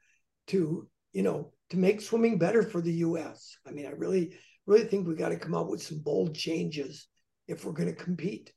to 0.48 0.88
you 1.12 1.22
know 1.22 1.52
to 1.70 1.76
make 1.76 2.00
swimming 2.00 2.38
better 2.38 2.62
for 2.62 2.80
the 2.80 2.92
U.S. 2.92 3.56
I 3.66 3.70
mean, 3.70 3.86
I 3.86 3.90
really 3.90 4.36
really 4.66 4.84
think 4.84 5.06
we 5.06 5.14
got 5.14 5.30
to 5.30 5.38
come 5.38 5.54
up 5.54 5.68
with 5.68 5.82
some 5.82 5.98
bold 5.98 6.34
changes 6.34 7.08
if 7.48 7.64
we're 7.64 7.72
going 7.72 7.88
to 7.88 8.04
compete. 8.04 8.52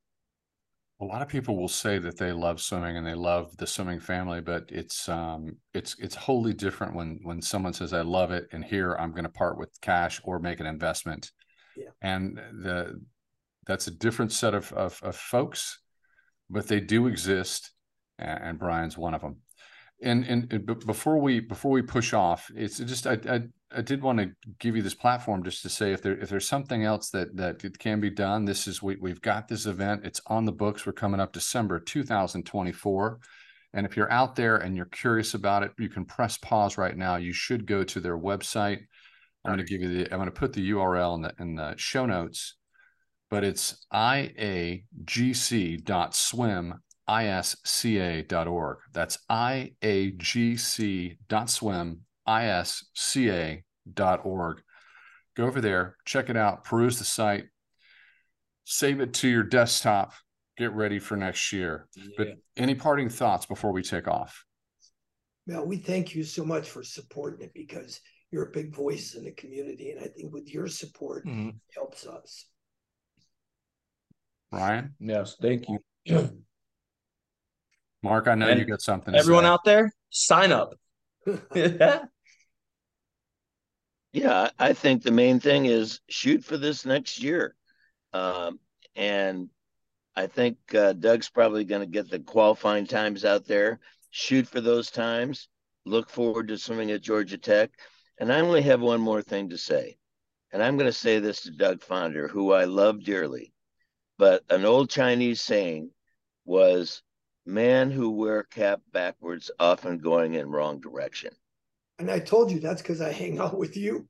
A 1.01 1.05
lot 1.05 1.21
of 1.21 1.27
people 1.27 1.57
will 1.57 1.67
say 1.67 1.97
that 1.97 2.17
they 2.17 2.31
love 2.31 2.61
swimming 2.61 2.97
and 2.97 3.05
they 3.05 3.15
love 3.15 3.57
the 3.57 3.67
swimming 3.67 3.99
family, 3.99 4.41
but 4.41 4.65
it's 4.69 5.09
um 5.09 5.57
it's 5.73 5.95
it's 5.99 6.15
wholly 6.15 6.53
different 6.53 6.95
when 6.95 7.19
when 7.23 7.41
someone 7.41 7.73
says 7.73 7.93
I 7.93 8.01
love 8.01 8.31
it 8.31 8.47
and 8.51 8.63
here 8.63 8.93
I'm 8.93 9.11
going 9.11 9.23
to 9.23 9.29
part 9.29 9.57
with 9.57 9.69
cash 9.81 10.21
or 10.23 10.39
make 10.39 10.59
an 10.59 10.65
investment. 10.65 11.31
Yeah. 11.75 11.89
And 12.01 12.37
the 12.37 13.01
that's 13.65 13.87
a 13.87 13.91
different 13.91 14.31
set 14.31 14.53
of 14.53 14.71
of, 14.73 14.99
of 15.03 15.15
folks, 15.15 15.79
but 16.49 16.67
they 16.67 16.79
do 16.79 17.07
exist, 17.07 17.71
and, 18.19 18.43
and 18.43 18.59
Brian's 18.59 18.97
one 18.97 19.13
of 19.13 19.21
them. 19.21 19.37
And, 20.01 20.25
and 20.25 20.53
uh, 20.53 20.57
and 20.57 20.85
before 20.85 21.17
we 21.19 21.39
before 21.39 21.71
we 21.71 21.81
push 21.81 22.13
off, 22.13 22.51
it's 22.55 22.77
just 22.79 23.07
I, 23.07 23.17
I 23.29 23.41
I 23.75 23.81
did 23.81 24.01
want 24.01 24.19
to 24.19 24.31
give 24.59 24.75
you 24.75 24.81
this 24.81 24.93
platform 24.93 25.43
just 25.43 25.61
to 25.63 25.69
say 25.69 25.93
if 25.93 26.01
there 26.01 26.17
if 26.17 26.29
there's 26.29 26.47
something 26.47 26.83
else 26.83 27.09
that 27.11 27.35
that 27.37 27.63
it 27.63 27.79
can 27.79 27.99
be 27.99 28.09
done. 28.09 28.45
This 28.45 28.67
is 28.67 28.83
we 28.83 28.97
we've 28.97 29.21
got 29.21 29.47
this 29.47 29.65
event. 29.65 30.05
It's 30.05 30.21
on 30.27 30.45
the 30.45 30.51
books. 30.51 30.85
We're 30.85 30.93
coming 30.93 31.19
up 31.19 31.33
December 31.33 31.79
2024. 31.79 33.19
And 33.75 33.85
if 33.87 33.97
you're 33.97 34.11
out 34.11 34.35
there 34.35 34.57
and 34.57 34.75
you're 34.75 34.85
curious 34.85 35.33
about 35.33 35.63
it, 35.63 35.71
you 35.79 35.89
can 35.89 36.05
press 36.05 36.37
pause 36.37 36.77
right 36.77 36.95
now. 36.95 37.15
You 37.15 37.33
should 37.33 37.65
go 37.65 37.83
to 37.83 37.99
their 37.99 38.17
website. 38.17 38.81
I'm 39.43 39.55
going 39.55 39.65
to 39.65 39.65
give 39.65 39.81
you 39.81 39.89
the 39.89 40.11
I'm 40.11 40.19
going 40.19 40.25
to 40.25 40.31
put 40.31 40.53
the 40.53 40.71
URL 40.71 41.15
in 41.15 41.21
the 41.21 41.33
in 41.39 41.55
the 41.55 41.73
show 41.77 42.05
notes, 42.05 42.55
but 43.29 43.43
it's 43.43 43.85
iagc.swim 43.93 44.83
isca.org. 47.13 48.77
That's 48.93 49.17
iagc.swim 49.29 50.79
isca.org. 52.27 53.63
Go 55.35 55.45
over 55.45 55.61
there, 55.61 55.97
check 56.05 56.29
it 56.29 56.37
out, 56.37 56.63
peruse 56.63 56.99
the 56.99 57.05
site, 57.05 57.45
save 58.65 59.01
it 59.01 59.13
to 59.15 59.27
your 59.27 59.41
desktop, 59.43 60.13
get 60.57 60.71
ready 60.73 60.99
for 60.99 61.17
next 61.17 61.51
year. 61.51 61.87
Yeah. 61.95 62.03
But 62.17 62.27
any 62.55 62.75
parting 62.75 63.09
thoughts 63.09 63.47
before 63.47 63.71
we 63.71 63.81
take 63.81 64.07
off? 64.07 64.45
Well, 65.47 65.65
we 65.65 65.77
thank 65.77 66.13
you 66.15 66.23
so 66.23 66.45
much 66.45 66.69
for 66.69 66.83
supporting 66.83 67.41
it 67.45 67.53
because 67.53 67.99
you're 68.31 68.47
a 68.47 68.51
big 68.51 68.73
voice 68.75 69.15
in 69.15 69.23
the 69.25 69.31
community. 69.31 69.91
And 69.91 69.99
I 69.99 70.07
think 70.07 70.31
with 70.31 70.53
your 70.53 70.67
support 70.67 71.25
mm-hmm. 71.25 71.49
helps 71.73 72.05
us. 72.05 72.45
Ryan? 74.51 74.93
Yes, 74.99 75.35
thank 75.41 75.65
you. 75.67 75.79
Mark, 78.03 78.27
I 78.27 78.35
know 78.35 78.47
and 78.47 78.59
you 78.59 78.65
got 78.65 78.81
something. 78.81 79.15
Everyone 79.15 79.45
out 79.45 79.63
there, 79.63 79.91
sign 80.09 80.51
up. 80.51 80.73
Yeah, 84.13 84.51
I 84.59 84.73
think 84.73 85.01
the 85.01 85.11
main 85.11 85.39
thing 85.39 85.65
is 85.65 85.99
shoot 86.07 86.45
for 86.45 86.55
this 86.55 86.85
next 86.85 87.21
year. 87.21 87.55
Um, 88.13 88.59
and 88.95 89.49
I 90.15 90.27
think 90.27 90.57
uh, 90.75 90.93
Doug's 90.93 91.29
probably 91.29 91.63
going 91.63 91.81
to 91.81 91.87
get 91.87 92.11
the 92.11 92.19
qualifying 92.19 92.85
times 92.85 93.25
out 93.25 93.47
there. 93.47 93.79
Shoot 94.11 94.47
for 94.47 94.61
those 94.61 94.91
times. 94.91 95.49
Look 95.83 96.11
forward 96.11 96.47
to 96.49 96.59
swimming 96.59 96.91
at 96.91 97.01
Georgia 97.01 97.39
Tech. 97.39 97.71
And 98.19 98.31
I 98.31 98.39
only 98.41 98.61
have 98.61 98.81
one 98.81 99.01
more 99.01 99.23
thing 99.23 99.49
to 99.49 99.57
say. 99.57 99.97
And 100.51 100.61
I'm 100.61 100.77
going 100.77 100.89
to 100.89 100.93
say 100.93 101.17
this 101.17 101.41
to 101.41 101.51
Doug 101.51 101.81
Fonder, 101.81 102.27
who 102.27 102.53
I 102.53 102.65
love 102.65 103.03
dearly. 103.03 103.51
But 104.19 104.43
an 104.51 104.63
old 104.63 104.91
Chinese 104.91 105.41
saying 105.41 105.89
was, 106.45 107.01
man 107.45 107.91
who 107.91 108.11
wear 108.11 108.43
cap 108.43 108.81
backwards 108.91 109.51
often 109.59 109.97
going 109.97 110.35
in 110.35 110.49
wrong 110.49 110.79
direction. 110.79 111.31
And 111.99 112.09
I 112.09 112.19
told 112.19 112.51
you 112.51 112.59
that's 112.59 112.81
because 112.81 113.01
I 113.01 113.11
hang 113.11 113.39
out 113.39 113.57
with 113.57 113.77
you. 113.77 114.07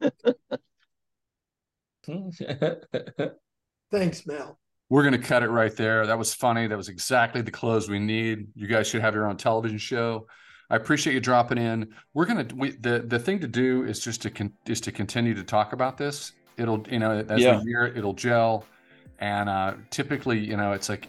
Thanks, 3.90 4.26
Mel. 4.26 4.58
We're 4.88 5.02
going 5.02 5.12
to 5.12 5.26
cut 5.26 5.42
it 5.42 5.48
right 5.48 5.74
there. 5.74 6.06
That 6.06 6.18
was 6.18 6.34
funny. 6.34 6.66
That 6.66 6.76
was 6.76 6.88
exactly 6.88 7.40
the 7.40 7.50
close 7.50 7.88
we 7.88 7.98
need. 7.98 8.48
You 8.54 8.66
guys 8.66 8.88
should 8.88 9.00
have 9.00 9.14
your 9.14 9.26
own 9.26 9.36
television 9.36 9.78
show. 9.78 10.26
I 10.72 10.76
appreciate 10.76 11.12
you 11.12 11.20
dropping 11.20 11.58
in. 11.58 11.94
We're 12.14 12.24
gonna 12.24 12.46
we, 12.54 12.70
the 12.70 13.00
the 13.00 13.18
thing 13.18 13.40
to 13.40 13.46
do 13.46 13.84
is 13.84 14.00
just 14.00 14.22
to 14.22 14.30
con, 14.30 14.54
is 14.66 14.80
to 14.82 14.90
continue 14.90 15.34
to 15.34 15.44
talk 15.44 15.74
about 15.74 15.98
this. 15.98 16.32
It'll 16.56 16.82
you 16.88 16.98
know 16.98 17.24
as 17.28 17.42
yeah. 17.42 17.58
we 17.58 17.64
hear 17.64 17.84
it, 17.84 17.98
it'll 17.98 18.14
gel, 18.14 18.64
and 19.18 19.50
uh, 19.50 19.74
typically 19.90 20.38
you 20.38 20.56
know 20.56 20.72
it's 20.72 20.88
like 20.88 21.08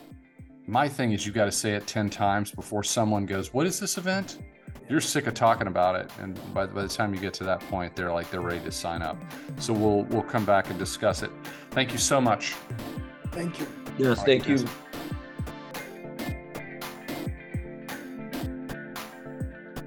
my 0.67 0.87
thing 0.87 1.11
is 1.11 1.25
you 1.25 1.31
got 1.31 1.45
to 1.45 1.51
say 1.51 1.73
it 1.73 1.87
ten 1.87 2.09
times 2.09 2.51
before 2.51 2.83
someone 2.83 3.25
goes, 3.25 3.53
"What 3.53 3.65
is 3.65 3.79
this 3.79 3.97
event?" 3.97 4.39
you're 4.89 4.99
sick 4.99 5.27
of 5.27 5.33
talking 5.33 5.67
about 5.67 5.95
it 5.95 6.11
and 6.19 6.37
by, 6.53 6.65
by 6.65 6.81
the 6.81 6.87
time 6.87 7.13
you 7.13 7.19
get 7.19 7.33
to 7.33 7.43
that 7.43 7.59
point 7.61 7.95
they're 7.95 8.11
like 8.11 8.29
they're 8.29 8.41
ready 8.41 8.59
to 8.59 8.71
sign 8.71 9.01
up 9.01 9.17
so 9.57 9.71
we'll 9.71 10.03
we'll 10.03 10.23
come 10.23 10.45
back 10.45 10.69
and 10.69 10.77
discuss 10.77 11.23
it 11.23 11.31
thank 11.71 11.91
you 11.93 11.97
so 11.97 12.19
much 12.19 12.53
thank 13.31 13.59
you 13.59 13.67
yes 13.97 14.19
All 14.19 14.25
thank 14.25 14.47
right, 14.47 14.59
you 14.59 14.67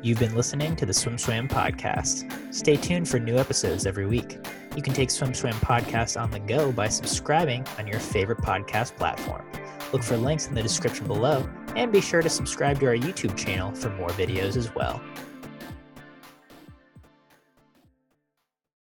You've 0.03 0.21
been 0.21 0.37
listening 0.37 0.77
to 0.77 0.87
the 0.87 0.95
Swim 0.95 1.19
Swam 1.19 1.49
podcast. 1.49 2.55
Stay 2.55 2.77
tuned 2.77 3.09
for 3.09 3.19
new 3.19 3.39
episodes 3.39 3.87
every 3.87 4.07
week. 4.07 4.39
You 4.77 4.81
can 4.81 4.93
take 4.93 5.11
Swim 5.11 5.35
Swam 5.35 5.55
podcast 5.55 6.21
on 6.21 6.31
the 6.31 6.39
go 6.39 6.71
by 6.71 6.87
subscribing 6.87 7.67
on 7.77 7.89
your 7.89 7.99
favorite 7.99 8.39
podcast 8.39 8.95
platform. 8.95 9.45
Look 9.93 10.03
for 10.03 10.17
links 10.17 10.49
in 10.49 10.55
the 10.55 10.63
description 10.63 11.07
below, 11.07 11.49
and 11.77 11.93
be 11.93 12.01
sure 12.01 12.23
to 12.23 12.29
subscribe 12.29 12.81
to 12.81 12.87
our 12.87 12.97
YouTube 12.97 13.37
channel 13.37 13.75
for 13.75 13.91
more 13.91 14.09
videos 14.11 14.57
as 14.57 14.75
well. 14.75 15.01